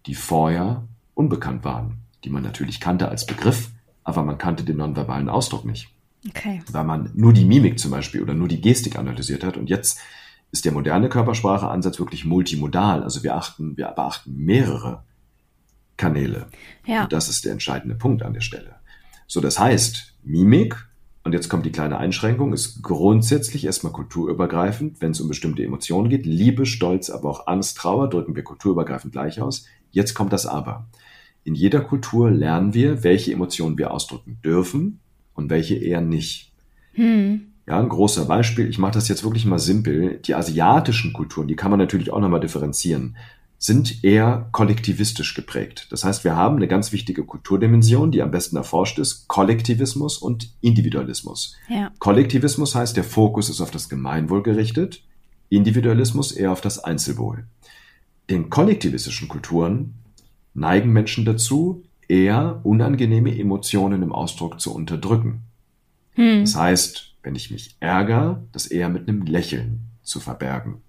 [0.06, 3.70] die vorher unbekannt waren, die man natürlich kannte als Begriff,
[4.04, 5.88] aber man kannte den nonverbalen Ausdruck nicht.
[6.28, 6.62] Okay.
[6.70, 9.56] Weil man nur die Mimik zum Beispiel oder nur die Gestik analysiert hat.
[9.56, 9.98] Und jetzt
[10.50, 13.02] ist der moderne Körperspracheansatz wirklich multimodal.
[13.02, 15.04] Also wir achten, wir beachten mehrere
[15.96, 16.46] Kanäle.
[16.84, 17.04] Ja.
[17.04, 18.76] Und das ist der entscheidende Punkt an der Stelle.
[19.26, 20.76] So, das heißt, Mimik
[21.26, 26.08] und jetzt kommt die kleine Einschränkung, ist grundsätzlich erstmal kulturübergreifend, wenn es um bestimmte Emotionen
[26.08, 26.24] geht.
[26.24, 29.66] Liebe, Stolz, aber auch Angst, Trauer drücken wir kulturübergreifend gleich aus.
[29.90, 30.86] Jetzt kommt das Aber.
[31.42, 35.00] In jeder Kultur lernen wir, welche Emotionen wir ausdrücken dürfen
[35.34, 36.52] und welche eher nicht.
[36.92, 37.48] Hm.
[37.66, 40.20] Ja, ein großer Beispiel, ich mache das jetzt wirklich mal simpel.
[40.24, 43.16] Die asiatischen Kulturen, die kann man natürlich auch nochmal differenzieren
[43.58, 45.88] sind eher kollektivistisch geprägt.
[45.90, 50.54] Das heißt, wir haben eine ganz wichtige Kulturdimension, die am besten erforscht ist, Kollektivismus und
[50.60, 51.56] Individualismus.
[51.68, 51.90] Ja.
[51.98, 55.02] Kollektivismus heißt, der Fokus ist auf das Gemeinwohl gerichtet,
[55.48, 57.46] Individualismus eher auf das Einzelwohl.
[58.26, 59.94] In kollektivistischen Kulturen
[60.52, 65.42] neigen Menschen dazu, eher unangenehme Emotionen im Ausdruck zu unterdrücken.
[66.14, 66.40] Hm.
[66.40, 70.82] Das heißt, wenn ich mich ärgere, das eher mit einem Lächeln zu verbergen.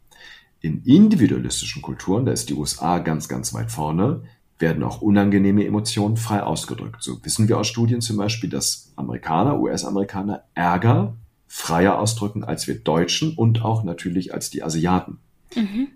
[0.68, 4.24] In individualistischen Kulturen, da ist die USA ganz, ganz weit vorne,
[4.60, 7.02] werden auch unangenehme Emotionen frei ausgedrückt.
[7.02, 11.16] So wissen wir aus Studien zum Beispiel, dass Amerikaner, US-Amerikaner Ärger
[11.48, 15.20] freier ausdrücken als wir Deutschen und auch natürlich als die Asiaten.
[15.56, 15.88] Mhm.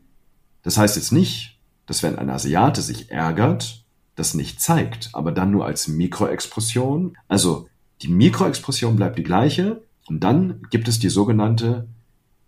[0.64, 3.84] Das heißt jetzt nicht, dass wenn ein Asiate sich ärgert,
[4.16, 7.18] das nicht zeigt, aber dann nur als Mikroexpression.
[7.28, 7.68] Also
[8.04, 11.90] die Mikroexpression bleibt die gleiche und dann gibt es die sogenannte,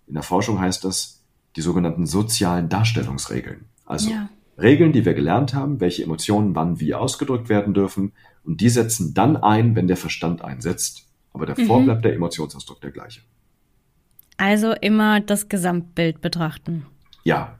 [0.07, 1.22] in der Forschung heißt das,
[1.55, 3.65] die sogenannten sozialen Darstellungsregeln.
[3.85, 4.29] Also ja.
[4.57, 8.13] Regeln, die wir gelernt haben, welche Emotionen wann wie ausgedrückt werden dürfen.
[8.43, 11.05] Und die setzen dann ein, wenn der Verstand einsetzt.
[11.33, 11.85] Aber davor mhm.
[11.85, 13.21] bleibt der Emotionsausdruck der gleiche.
[14.37, 16.85] Also immer das Gesamtbild betrachten.
[17.23, 17.59] Ja.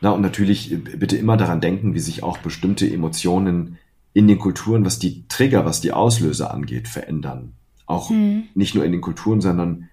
[0.00, 3.78] Na, und natürlich äh, bitte immer daran denken, wie sich auch bestimmte Emotionen
[4.12, 7.54] in den Kulturen, was die Trigger, was die Auslöser angeht, verändern.
[7.86, 8.44] Auch mhm.
[8.54, 9.88] nicht nur in den Kulturen, sondern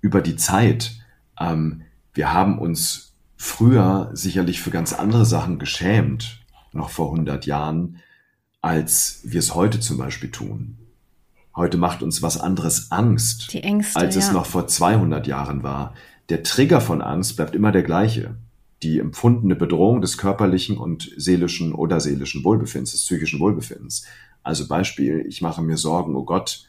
[0.00, 0.92] über die Zeit.
[1.40, 1.82] Ähm,
[2.14, 7.98] wir haben uns früher sicherlich für ganz andere Sachen geschämt, noch vor 100 Jahren,
[8.60, 10.78] als wir es heute zum Beispiel tun.
[11.54, 14.32] Heute macht uns was anderes Angst, Ängste, als es ja.
[14.32, 15.94] noch vor 200 Jahren war.
[16.30, 18.36] Der Trigger von Angst bleibt immer der gleiche.
[18.82, 24.04] Die empfundene Bedrohung des körperlichen und seelischen oder seelischen Wohlbefindens, des psychischen Wohlbefindens.
[24.42, 26.66] Also Beispiel, ich mache mir Sorgen, oh Gott,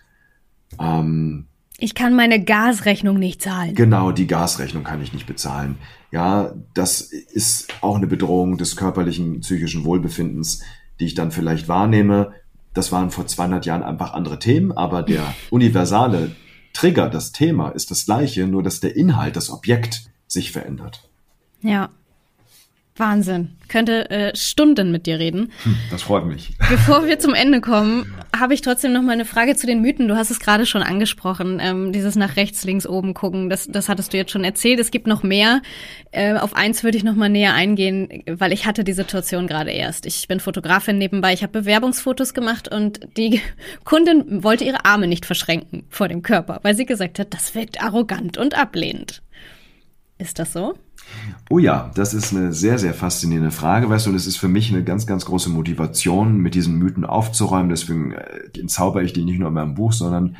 [0.79, 3.75] ähm, ich kann meine Gasrechnung nicht zahlen.
[3.75, 5.77] Genau, die Gasrechnung kann ich nicht bezahlen.
[6.11, 10.63] Ja, das ist auch eine Bedrohung des körperlichen, psychischen Wohlbefindens,
[10.99, 12.33] die ich dann vielleicht wahrnehme.
[12.73, 16.31] Das waren vor 200 Jahren einfach andere Themen, aber der universale
[16.73, 21.09] Trigger, das Thema ist das gleiche, nur dass der Inhalt, das Objekt sich verändert.
[21.61, 21.89] Ja,
[22.97, 23.57] Wahnsinn.
[23.67, 25.51] Könnte äh, Stunden mit dir reden.
[25.63, 26.53] Hm, das freut mich.
[26.69, 30.07] Bevor wir zum Ende kommen, habe ich trotzdem noch mal eine Frage zu den Mythen.
[30.07, 33.49] Du hast es gerade schon angesprochen, ähm, dieses nach rechts, links, oben gucken.
[33.49, 34.79] Das, das hattest du jetzt schon erzählt.
[34.79, 35.61] Es gibt noch mehr.
[36.11, 39.71] Äh, auf eins würde ich noch mal näher eingehen, weil ich hatte die Situation gerade
[39.71, 40.05] erst.
[40.05, 41.33] Ich bin Fotografin nebenbei.
[41.33, 43.41] Ich habe Bewerbungsfotos gemacht und die
[43.83, 47.83] Kundin wollte ihre Arme nicht verschränken vor dem Körper, weil sie gesagt hat, das wirkt
[47.83, 49.21] arrogant und ablehnend.
[50.17, 50.75] Ist das so?
[51.49, 54.47] Oh ja, das ist eine sehr, sehr faszinierende Frage, weißt du, und es ist für
[54.47, 57.69] mich eine ganz, ganz große Motivation, mit diesen Mythen aufzuräumen.
[57.69, 60.35] Deswegen äh, entzauber ich die nicht nur in meinem Buch, sondern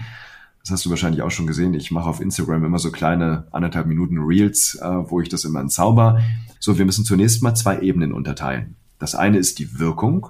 [0.62, 1.76] das hast du wahrscheinlich auch schon gesehen.
[1.76, 5.60] Ich mache auf Instagram immer so kleine anderthalb Minuten Reels, äh, wo ich das immer
[5.60, 6.22] entzauber.
[6.60, 8.76] So, wir müssen zunächst mal zwei Ebenen unterteilen.
[8.98, 10.28] Das eine ist die Wirkung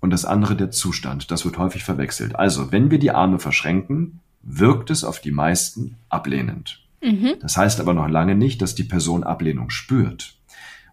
[0.00, 1.30] und das andere der Zustand.
[1.30, 2.34] Das wird häufig verwechselt.
[2.36, 6.80] Also, wenn wir die Arme verschränken, wirkt es auf die meisten ablehnend.
[7.02, 7.34] Mhm.
[7.40, 10.38] Das heißt aber noch lange nicht, dass die Person Ablehnung spürt.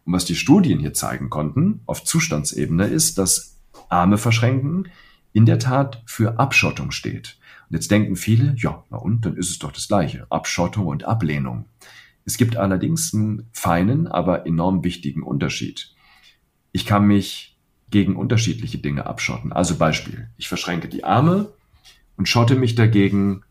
[0.06, 3.58] Und was die Studien hier zeigen konnten, auf Zustandsebene, ist, dass
[3.90, 4.88] Arme verschränken
[5.34, 7.38] in der Tat für Abschottung steht.
[7.70, 10.28] Und jetzt denken viele, ja, na und, dann ist es doch das Gleiche.
[10.30, 11.66] Abschottung und Ablehnung.
[12.24, 15.94] Es gibt allerdings einen feinen, aber enorm wichtigen Unterschied.
[16.72, 17.58] Ich kann mich
[17.90, 19.54] gegen unterschiedliche Dinge abschotten.
[19.54, 21.54] Also Beispiel, ich verschränke die Arme
[22.18, 23.44] und schotte mich dagegen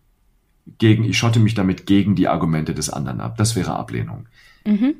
[0.79, 3.37] gegen, ich schotte mich damit gegen die Argumente des anderen ab.
[3.37, 4.27] Das wäre Ablehnung.
[4.65, 4.95] Mhm.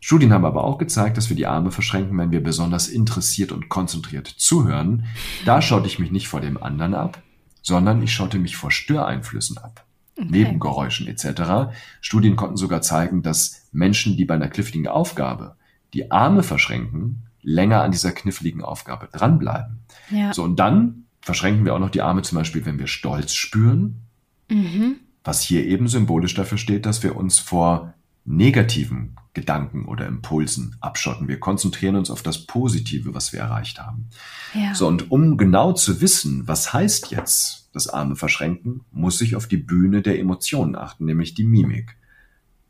[0.00, 3.68] Studien haben aber auch gezeigt, dass wir die Arme verschränken, wenn wir besonders interessiert und
[3.68, 5.04] konzentriert zuhören.
[5.44, 7.22] Da schotte ich mich nicht vor dem anderen ab,
[7.62, 9.84] sondern ich schotte mich vor Störeinflüssen ab.
[10.18, 10.28] Okay.
[10.30, 11.72] Nebengeräuschen etc.
[12.00, 15.56] Studien konnten sogar zeigen, dass Menschen, die bei einer kniffligen Aufgabe
[15.92, 19.80] die Arme verschränken, länger an dieser kniffligen Aufgabe dranbleiben.
[20.10, 20.32] Ja.
[20.32, 24.05] So, und dann verschränken wir auch noch die Arme zum Beispiel, wenn wir Stolz spüren,
[24.48, 24.96] mhm.
[25.24, 27.94] was hier eben symbolisch dafür steht, dass wir uns vor
[28.26, 31.28] negativen Gedanken oder Impulsen abschotten.
[31.28, 34.08] Wir konzentrieren uns auf das Positive, was wir erreicht haben.
[34.54, 34.74] Ja.
[34.74, 39.46] So, und um genau zu wissen, was heißt jetzt das Arme verschränken, muss ich auf
[39.46, 41.96] die Bühne der Emotionen achten, nämlich die Mimik.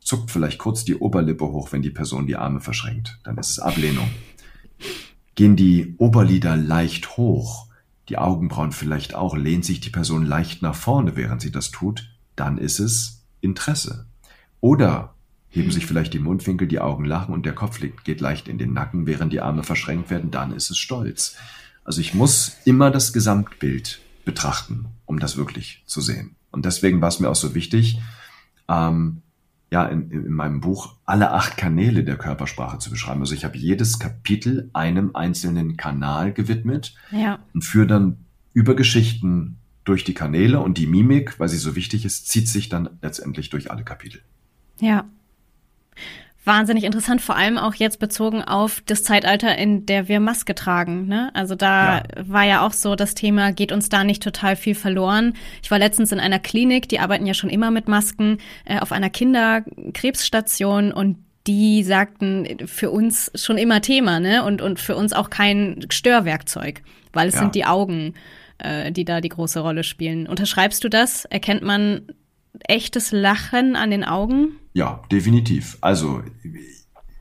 [0.00, 3.58] Zuckt vielleicht kurz die Oberlippe hoch, wenn die Person die Arme verschränkt, dann ist es
[3.58, 4.08] Ablehnung.
[5.36, 7.65] Gehen die Oberlider leicht hoch,
[8.08, 12.08] die Augenbrauen vielleicht auch, lehnt sich die Person leicht nach vorne, während sie das tut,
[12.36, 14.06] dann ist es Interesse.
[14.60, 15.14] Oder
[15.48, 18.72] heben sich vielleicht die Mundwinkel, die Augen lachen und der Kopf geht leicht in den
[18.72, 21.36] Nacken, während die Arme verschränkt werden, dann ist es Stolz.
[21.84, 26.36] Also ich muss immer das Gesamtbild betrachten, um das wirklich zu sehen.
[26.50, 27.98] Und deswegen war es mir auch so wichtig,
[28.68, 29.22] ähm,
[29.70, 33.20] ja, in, in meinem Buch alle acht Kanäle der Körpersprache zu beschreiben.
[33.20, 37.40] Also ich habe jedes Kapitel einem einzelnen Kanal gewidmet ja.
[37.52, 38.18] und führe dann
[38.52, 42.68] über Geschichten durch die Kanäle und die Mimik, weil sie so wichtig ist, zieht sich
[42.68, 44.20] dann letztendlich durch alle Kapitel.
[44.80, 45.04] Ja,
[46.46, 51.06] wahnsinnig interessant, vor allem auch jetzt bezogen auf das Zeitalter, in der wir Maske tragen.
[51.06, 51.30] Ne?
[51.34, 52.02] Also da ja.
[52.24, 55.34] war ja auch so das Thema, geht uns da nicht total viel verloren.
[55.62, 58.92] Ich war letztens in einer Klinik, die arbeiten ja schon immer mit Masken, äh, auf
[58.92, 64.42] einer Kinderkrebsstation und die sagten, für uns schon immer Thema, ne?
[64.42, 66.82] Und, und für uns auch kein Störwerkzeug,
[67.12, 67.40] weil es ja.
[67.40, 68.14] sind die Augen,
[68.58, 70.26] äh, die da die große Rolle spielen.
[70.26, 71.24] Unterschreibst du das?
[71.26, 72.02] Erkennt man
[72.68, 74.52] echtes Lachen an den Augen?
[74.72, 75.78] Ja, definitiv.
[75.80, 76.22] Also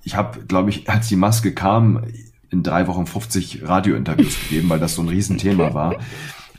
[0.04, 2.04] ich habe, glaube ich, als die Maske kam,
[2.50, 5.98] in drei Wochen 50 Radiointerviews gegeben, weil das so ein Riesenthema war.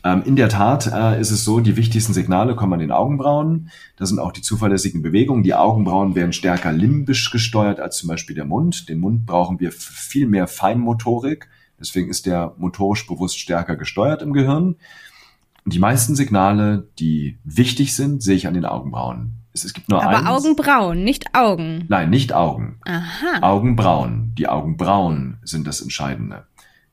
[0.05, 3.71] Ähm, in der Tat äh, ist es so, die wichtigsten Signale kommen an den Augenbrauen.
[3.97, 5.43] Das sind auch die zuverlässigen Bewegungen.
[5.43, 8.89] Die Augenbrauen werden stärker limbisch gesteuert als zum Beispiel der Mund.
[8.89, 11.49] Den Mund brauchen wir viel mehr Feinmotorik.
[11.81, 14.77] Deswegen ist der motorisch bewusst stärker gesteuert im Gehirn.
[15.67, 19.33] Und die meisten Signale, die wichtig sind, sehe ich an den Augenbrauen.
[19.53, 20.29] Es, es gibt nur Aber eins.
[20.29, 21.87] Augenbrauen, nicht Augen.
[21.89, 22.79] Nein, nicht Augen.
[22.85, 23.43] Aha.
[23.43, 24.33] Augenbrauen.
[24.39, 26.45] Die Augenbrauen sind das Entscheidende.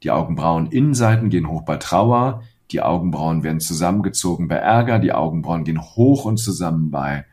[0.01, 2.41] Die Augenbrauen-Innenseiten gehen hoch bei Trauer.
[2.71, 4.97] Die Augenbrauen werden zusammengezogen bei Ärger.
[4.97, 7.26] Die Augenbrauen gehen hoch und zusammen bei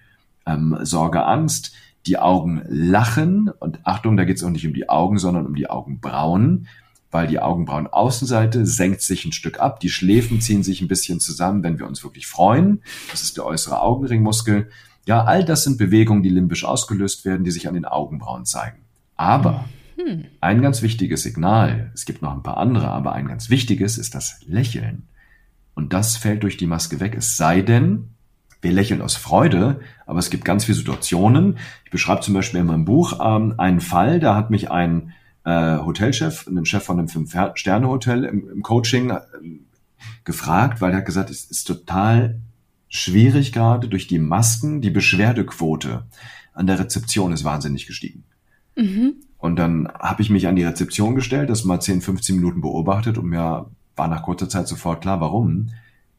[0.44, 1.72] ähm, Sorge, Angst.
[2.04, 3.50] Die Augen lachen.
[3.60, 6.66] Und Achtung, da geht es auch nicht um die Augen, sondern um die Augenbrauen
[7.10, 11.62] weil die Augenbrauenaußenseite senkt sich ein Stück ab, die Schläfen ziehen sich ein bisschen zusammen,
[11.62, 12.82] wenn wir uns wirklich freuen.
[13.10, 14.70] Das ist der äußere Augenringmuskel.
[15.06, 18.78] Ja, all das sind Bewegungen, die limbisch ausgelöst werden, die sich an den Augenbrauen zeigen.
[19.16, 19.64] Aber
[19.96, 20.26] hm.
[20.40, 24.14] ein ganz wichtiges Signal, es gibt noch ein paar andere, aber ein ganz wichtiges ist
[24.14, 25.08] das Lächeln.
[25.74, 28.10] Und das fällt durch die Maske weg, es sei denn,
[28.62, 31.56] wir lächeln aus Freude, aber es gibt ganz viele Situationen.
[31.86, 35.14] Ich beschreibe zum Beispiel in meinem Buch ähm, einen Fall, da hat mich ein
[35.50, 39.20] äh, Hotelchef, einen Chef von einem Fünf-Sterne-Hotel im, im, Coaching äh,
[40.24, 42.40] gefragt, weil er hat gesagt, es ist total
[42.88, 46.04] schwierig gerade durch die Masken, die Beschwerdequote
[46.52, 48.24] an der Rezeption ist wahnsinnig gestiegen.
[48.76, 49.14] Mhm.
[49.38, 53.16] Und dann habe ich mich an die Rezeption gestellt, das mal 10, 15 Minuten beobachtet
[53.18, 55.70] und mir war nach kurzer Zeit sofort klar, warum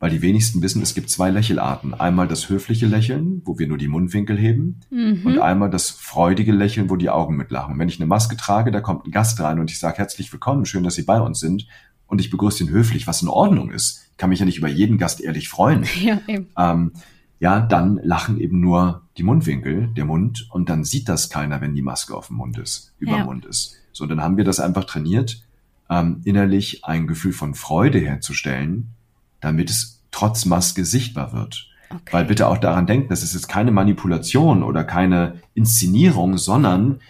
[0.01, 1.93] weil die wenigsten wissen, es gibt zwei Lächelarten.
[1.93, 5.21] Einmal das höfliche Lächeln, wo wir nur die Mundwinkel heben, mhm.
[5.23, 7.73] und einmal das freudige Lächeln, wo die Augen mitlachen.
[7.73, 10.33] Und wenn ich eine Maske trage, da kommt ein Gast rein und ich sage herzlich
[10.33, 11.67] willkommen, schön, dass Sie bei uns sind,
[12.07, 14.97] und ich begrüße ihn höflich, was in Ordnung ist, kann mich ja nicht über jeden
[14.97, 15.85] Gast ehrlich freuen.
[16.01, 16.47] Ja, eben.
[16.57, 16.91] Ähm,
[17.39, 21.75] ja, dann lachen eben nur die Mundwinkel, der Mund, und dann sieht das keiner, wenn
[21.75, 23.17] die Maske auf dem Mund ist, über ja.
[23.19, 23.77] dem Mund ist.
[23.91, 25.43] So, dann haben wir das einfach trainiert,
[25.91, 28.95] ähm, innerlich ein Gefühl von Freude herzustellen,
[29.41, 31.67] damit es trotz Maske sichtbar wird.
[31.89, 32.01] Okay.
[32.11, 37.01] Weil bitte auch daran denken, das ist jetzt keine Manipulation oder keine Inszenierung, sondern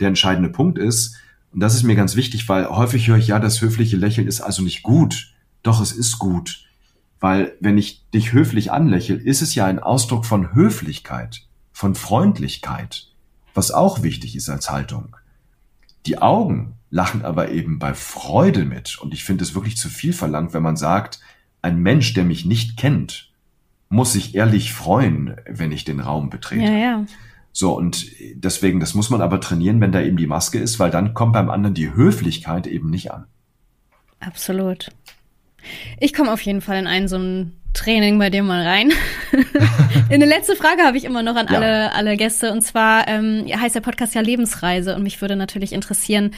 [0.00, 1.16] der entscheidende Punkt ist,
[1.52, 4.40] und das ist mir ganz wichtig, weil häufig höre ich, ja, das höfliche Lächeln ist
[4.40, 5.32] also nicht gut.
[5.62, 6.64] Doch, es ist gut.
[7.18, 13.08] Weil wenn ich dich höflich anlächle, ist es ja ein Ausdruck von Höflichkeit, von Freundlichkeit,
[13.52, 15.16] was auch wichtig ist als Haltung.
[16.06, 18.98] Die Augen lachen aber eben bei Freude mit.
[18.98, 21.20] Und ich finde es wirklich zu viel verlangt, wenn man sagt,
[21.62, 23.30] ein Mensch, der mich nicht kennt,
[23.88, 26.64] muss sich ehrlich freuen, wenn ich den Raum betrete.
[26.64, 27.06] Ja, ja.
[27.52, 30.90] So, und deswegen, das muss man aber trainieren, wenn da eben die Maske ist, weil
[30.90, 33.26] dann kommt beim anderen die Höflichkeit eben nicht an.
[34.20, 34.90] Absolut.
[35.98, 38.92] Ich komme auf jeden Fall in einen so einen Training bei dir mal rein.
[40.10, 41.54] Eine letzte Frage habe ich immer noch an ja.
[41.54, 42.50] alle, alle Gäste.
[42.52, 44.96] Und zwar ähm, heißt der Podcast ja Lebensreise.
[44.96, 46.32] Und mich würde natürlich interessieren,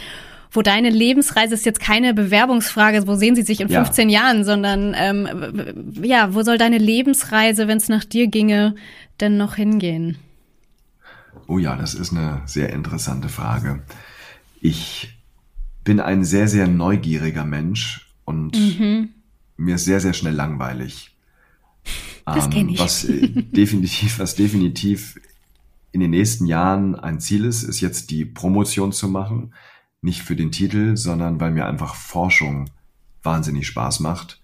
[0.53, 4.21] wo deine Lebensreise ist jetzt keine Bewerbungsfrage, wo sehen Sie sich in 15 ja.
[4.21, 8.75] Jahren, sondern ähm, ja, wo soll deine Lebensreise, wenn es nach dir ginge,
[9.21, 10.19] denn noch hingehen?
[11.47, 13.83] Oh ja, das ist eine sehr interessante Frage.
[14.61, 15.19] Ich
[15.85, 19.09] bin ein sehr, sehr neugieriger Mensch und mhm.
[19.57, 21.11] mir ist sehr, sehr schnell langweilig.
[22.25, 22.79] Das kenne ich.
[22.79, 25.19] Was äh, definitiv, was definitiv
[25.91, 29.53] in den nächsten Jahren ein Ziel ist, ist jetzt die Promotion zu machen.
[30.03, 32.69] Nicht für den Titel, sondern weil mir einfach Forschung
[33.23, 34.41] wahnsinnig Spaß macht.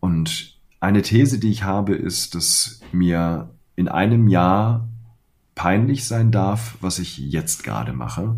[0.00, 4.88] Und eine These, die ich habe, ist, dass mir in einem Jahr
[5.54, 8.36] peinlich sein darf, was ich jetzt gerade mache,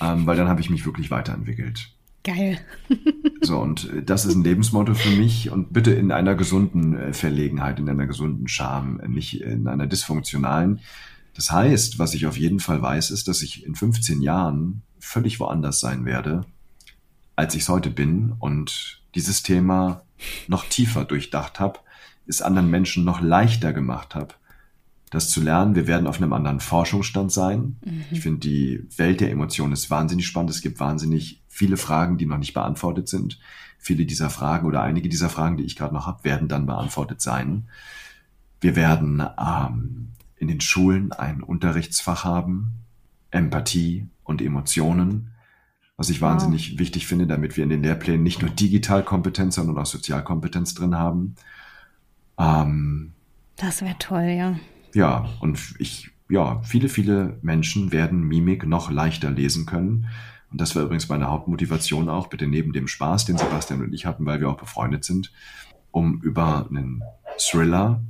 [0.00, 1.90] ähm, weil dann habe ich mich wirklich weiterentwickelt.
[2.22, 2.58] Geil.
[3.40, 7.12] so, und äh, das ist ein Lebensmotto für mich und bitte in einer gesunden äh,
[7.12, 10.80] Verlegenheit, in einer gesunden Scham, äh, nicht in einer dysfunktionalen.
[11.34, 15.40] Das heißt, was ich auf jeden Fall weiß, ist, dass ich in 15 Jahren völlig
[15.40, 16.44] woanders sein werde,
[17.36, 20.02] als ich es heute bin und dieses Thema
[20.48, 21.78] noch tiefer durchdacht habe,
[22.26, 24.34] es anderen Menschen noch leichter gemacht habe,
[25.10, 25.76] das zu lernen.
[25.76, 27.76] Wir werden auf einem anderen Forschungsstand sein.
[27.84, 28.04] Mhm.
[28.10, 30.50] Ich finde, die Welt der Emotionen ist wahnsinnig spannend.
[30.50, 33.38] Es gibt wahnsinnig viele Fragen, die noch nicht beantwortet sind.
[33.78, 37.20] Viele dieser Fragen oder einige dieser Fragen, die ich gerade noch habe, werden dann beantwortet
[37.20, 37.68] sein.
[38.60, 42.72] Wir werden ähm, in den Schulen ein Unterrichtsfach haben,
[43.30, 45.32] Empathie und Emotionen,
[45.96, 46.30] was ich wow.
[46.30, 50.96] wahnsinnig wichtig finde, damit wir in den Lehrplänen nicht nur Digitalkompetenz, sondern auch Sozialkompetenz drin
[50.96, 51.36] haben.
[52.38, 53.12] Ähm,
[53.56, 54.58] das wäre toll, ja.
[54.94, 60.08] Ja, und ich, ja, viele, viele Menschen werden Mimik noch leichter lesen können.
[60.50, 64.06] Und das war übrigens meine Hauptmotivation auch, bitte neben dem Spaß, den Sebastian und ich
[64.06, 65.32] hatten, weil wir auch befreundet sind,
[65.90, 67.02] um über einen
[67.38, 68.02] Thriller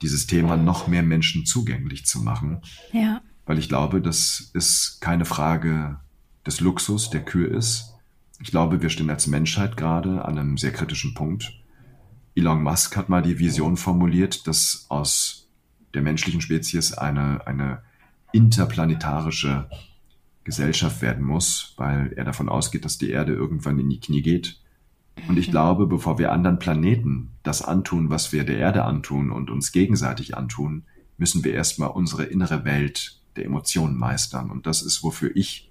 [0.00, 2.60] dieses Thema noch mehr Menschen zugänglich zu machen.
[2.92, 3.20] Ja.
[3.52, 6.00] Weil ich glaube, das ist keine Frage
[6.46, 7.92] des Luxus, der Kür ist.
[8.40, 11.52] Ich glaube, wir stehen als Menschheit gerade an einem sehr kritischen Punkt.
[12.34, 15.50] Elon Musk hat mal die Vision formuliert, dass aus
[15.92, 17.82] der menschlichen Spezies eine, eine
[18.32, 19.68] interplanetarische
[20.44, 24.62] Gesellschaft werden muss, weil er davon ausgeht, dass die Erde irgendwann in die Knie geht.
[25.28, 29.50] Und ich glaube, bevor wir anderen Planeten das antun, was wir der Erde antun und
[29.50, 30.84] uns gegenseitig antun,
[31.18, 34.50] müssen wir erstmal unsere innere Welt der Emotionen meistern.
[34.50, 35.70] Und das ist, wofür ich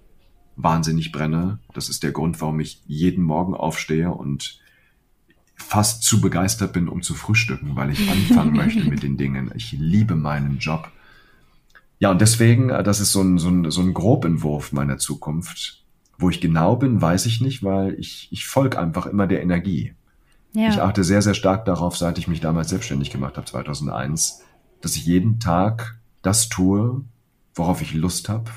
[0.56, 1.58] wahnsinnig brenne.
[1.74, 4.60] Das ist der Grund, warum ich jeden Morgen aufstehe und
[5.54, 9.52] fast zu begeistert bin, um zu frühstücken, weil ich anfangen möchte mit den Dingen.
[9.54, 10.90] Ich liebe meinen Job.
[11.98, 15.84] Ja, und deswegen, äh, das ist so ein, so ein, so ein Grobentwurf meiner Zukunft.
[16.18, 19.94] Wo ich genau bin, weiß ich nicht, weil ich, ich folge einfach immer der Energie.
[20.52, 20.68] Ja.
[20.68, 24.42] Ich achte sehr, sehr stark darauf, seit ich mich damals selbstständig gemacht habe, 2001,
[24.80, 27.04] dass ich jeden Tag das tue,
[27.54, 28.50] worauf ich Lust habe,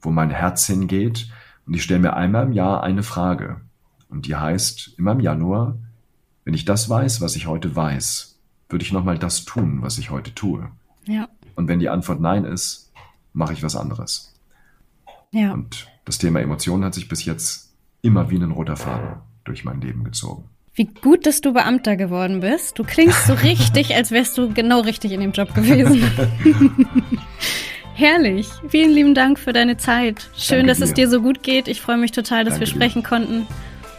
[0.00, 1.28] wo mein Herz hingeht.
[1.66, 3.60] Und ich stelle mir einmal im Jahr eine Frage.
[4.08, 5.76] Und die heißt, immer im Januar,
[6.44, 10.10] wenn ich das weiß, was ich heute weiß, würde ich nochmal das tun, was ich
[10.10, 10.68] heute tue.
[11.06, 11.28] Ja.
[11.54, 12.92] Und wenn die Antwort Nein ist,
[13.32, 14.34] mache ich was anderes.
[15.32, 15.52] Ja.
[15.52, 17.72] Und das Thema Emotionen hat sich bis jetzt
[18.02, 20.44] immer wie ein roter Faden durch mein Leben gezogen.
[20.74, 22.78] Wie gut, dass du Beamter geworden bist.
[22.78, 26.02] Du klingst so richtig, als wärst du genau richtig in dem Job gewesen.
[27.94, 28.48] Herrlich.
[28.68, 30.28] Vielen lieben Dank für deine Zeit.
[30.36, 30.84] Schön, Danke dass dir.
[30.84, 31.68] es dir so gut geht.
[31.68, 33.08] Ich freue mich total, dass Danke wir sprechen dir.
[33.08, 33.46] konnten.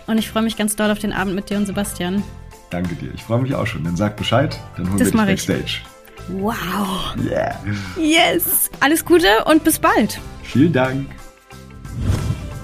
[0.07, 2.23] Und ich freue mich ganz doll auf den Abend mit dir und Sebastian.
[2.69, 3.11] Danke dir.
[3.15, 3.83] Ich freue mich auch schon.
[3.83, 5.63] Dann sag Bescheid, dann holen das wir dich Backstage.
[5.65, 5.83] Ich.
[6.27, 7.15] Wow.
[7.23, 7.55] Yeah.
[7.97, 8.69] Yes.
[8.79, 10.19] Alles Gute und bis bald.
[10.43, 11.07] Vielen Dank.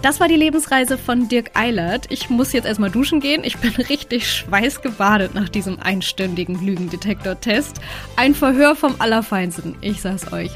[0.02, 2.08] Das war die Lebensreise von Dirk Eilert.
[2.10, 3.44] Ich muss jetzt erstmal duschen gehen.
[3.44, 7.80] Ich bin richtig schweißgebadet nach diesem einstündigen Lügendetektor-Test.
[8.16, 10.52] Ein Verhör vom Allerfeinsten, ich sag's euch.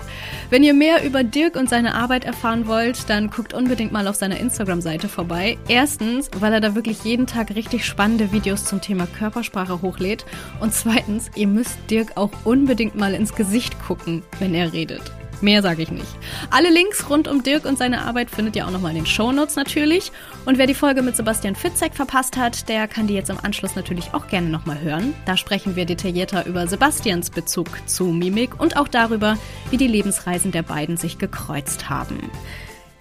[0.50, 4.16] Wenn ihr mehr über Dirk und seine Arbeit erfahren wollt, dann guckt unbedingt mal auf
[4.16, 5.60] seiner Instagram-Seite vorbei.
[5.68, 10.26] Erstens, weil er da wirklich jeden Tag richtig spannende Videos zum Thema Körpersprache hochlädt.
[10.60, 15.04] Und zweitens, ihr müsst Dirk auch unbedingt mal ins Gesicht gucken, wenn er redet.
[15.42, 16.08] Mehr sage ich nicht.
[16.50, 19.56] Alle Links rund um Dirk und seine Arbeit findet ihr auch nochmal in den Shownotes
[19.56, 20.12] natürlich.
[20.46, 23.76] Und wer die Folge mit Sebastian Fitzek verpasst hat, der kann die jetzt im Anschluss
[23.76, 25.14] natürlich auch gerne nochmal hören.
[25.26, 29.38] Da sprechen wir detaillierter über Sebastians Bezug zu Mimik und auch darüber,
[29.70, 32.32] wie die Lebensreisen der beiden sich gekreuzt haben.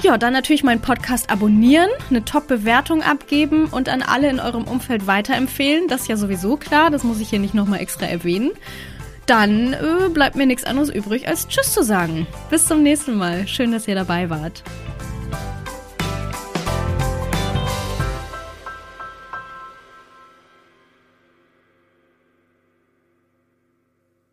[0.02, 5.06] Ja, dann natürlich meinen Podcast abonnieren, eine Top-Bewertung abgeben und an alle in eurem Umfeld
[5.06, 5.88] weiterempfehlen.
[5.88, 8.50] Das ist ja sowieso klar, das muss ich hier nicht nochmal extra erwähnen
[9.26, 12.26] dann äh, bleibt mir nichts anderes übrig, als Tschüss zu sagen.
[12.50, 13.46] Bis zum nächsten Mal.
[13.46, 14.62] Schön, dass ihr dabei wart.